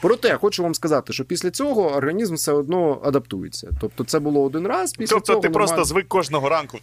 Проте 0.00 0.34
хочу 0.34 0.62
вам 0.62 0.74
сказати, 0.74 1.12
що 1.12 1.24
після 1.24 1.50
цього 1.50 1.92
організм 1.92 2.34
все 2.34 2.52
одно 2.52 3.00
адаптується. 3.04 3.70
Тобто, 3.80 4.04
це 4.04 4.18
було 4.18 4.42
один 4.42 4.66
раз. 4.66 4.92
Після 4.92 5.14
Тобто 5.14 5.26
цього 5.26 5.40
ти 5.40 5.50
просто 5.50 5.84
звик 5.84 6.08
кожного 6.08 6.48
ранку. 6.48 6.78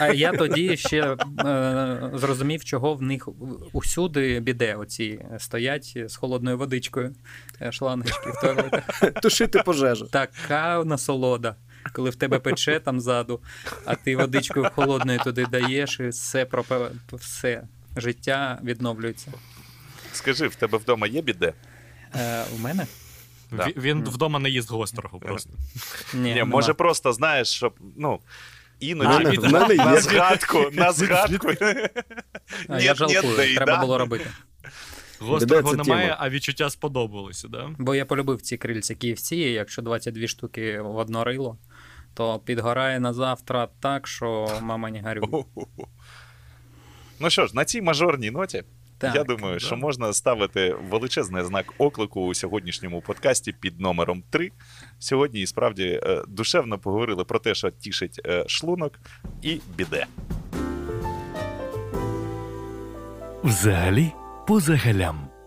А 0.00 0.12
я 0.12 0.32
тоді 0.32 0.76
ще 0.76 1.16
е, 1.38 2.10
зрозумів, 2.14 2.64
чого 2.64 2.94
в 2.94 3.02
них 3.02 3.28
усюди 3.72 4.40
біде. 4.40 4.74
Оці 4.74 5.24
стоять 5.38 5.98
з 6.06 6.16
холодною 6.16 6.58
водичкою 6.58 7.14
е, 7.62 7.72
шлангочки 7.72 8.30
в 8.30 8.40
туалетах. 8.40 9.12
тушити 9.22 9.62
пожежу. 9.64 10.06
Така 10.06 10.84
насолода. 10.84 11.56
Коли 11.92 12.10
в 12.10 12.16
тебе 12.16 12.38
пече 12.38 12.80
там 12.80 13.00
ззаду, 13.00 13.40
а 13.84 13.94
ти 13.94 14.16
водичкою 14.16 14.70
холодною 14.74 15.18
туди 15.18 15.46
даєш, 15.50 16.00
і 16.00 16.08
все 16.08 16.44
пропе... 16.44 16.88
все 17.12 17.62
життя 17.96 18.58
відновлюється. 18.64 19.32
Скажи, 20.12 20.48
в 20.48 20.54
тебе 20.54 20.78
вдома 20.78 21.06
є 21.06 21.22
біде? 21.22 21.52
Е, 22.14 22.44
у 22.54 22.58
мене? 22.58 22.86
Да. 23.50 23.64
Ві- 23.64 23.80
Він 23.80 24.04
вдома 24.04 24.38
не 24.38 24.50
їсть 24.50 24.70
гострого 24.70 25.18
просто. 25.18 25.50
Ні, 26.14 26.34
Ні, 26.34 26.44
може 26.44 26.74
просто 26.74 27.12
знаєш, 27.12 27.48
щоб 27.48 27.74
ну. 27.96 28.20
Іноді 28.80 29.24
мене- 29.24 29.48
в 29.48 29.52
мене 29.52 29.74
на 29.74 30.00
згадку, 30.00 30.70
на 30.72 30.92
згадку. 30.92 31.48
А, 32.68 32.80
я 32.80 32.94
жалкую, 32.94 33.48
ні, 33.48 33.54
треба 33.54 33.72
да. 33.72 33.80
було 33.80 33.98
робити. 33.98 34.26
Гострого 35.20 35.72
немає, 35.74 36.06
тема. 36.06 36.16
а 36.20 36.30
відчуття 36.30 36.70
сподобалося, 36.70 37.48
да? 37.48 37.70
Бо 37.78 37.94
я 37.94 38.04
полюбив 38.04 38.42
ці 38.42 38.56
крильця 38.56 38.94
KFC, 38.94 39.34
якщо 39.34 39.82
22 39.82 40.26
штуки 40.26 40.80
в 40.80 40.96
одно 40.96 41.24
рило, 41.24 41.58
то 42.14 42.38
підгорає 42.38 43.00
на 43.00 43.12
завтра 43.12 43.68
так, 43.80 44.06
що 44.08 44.58
мама 44.62 44.90
не 44.90 45.02
горюй. 45.02 45.44
Ну 47.20 47.30
що 47.30 47.46
ж, 47.46 47.56
на 47.56 47.64
цій 47.64 47.82
мажорній 47.82 48.30
ноті 48.30 48.64
Так, 48.98 49.14
я 49.14 49.24
думаю, 49.24 49.60
що 49.60 49.76
можна 49.76 50.12
ставити 50.12 50.76
величезний 50.90 51.44
знак 51.44 51.74
оклику 51.78 52.20
у 52.20 52.34
сьогоднішньому 52.34 53.00
подкасті 53.00 53.52
під 53.52 53.80
номером 53.80 54.22
3. 54.30 54.50
Сьогодні 54.98 55.40
і 55.40 55.46
справді 55.46 56.00
е, 56.02 56.22
душевно 56.28 56.78
поговорили 56.78 57.24
про 57.24 57.38
те, 57.38 57.54
що 57.54 57.70
тішить 57.70 58.20
е, 58.26 58.44
шлунок 58.46 59.00
і 59.42 59.60
біде. 59.76 60.06
Взагалі, 63.44 64.12
поза 64.46 64.76
галям. 64.76 65.37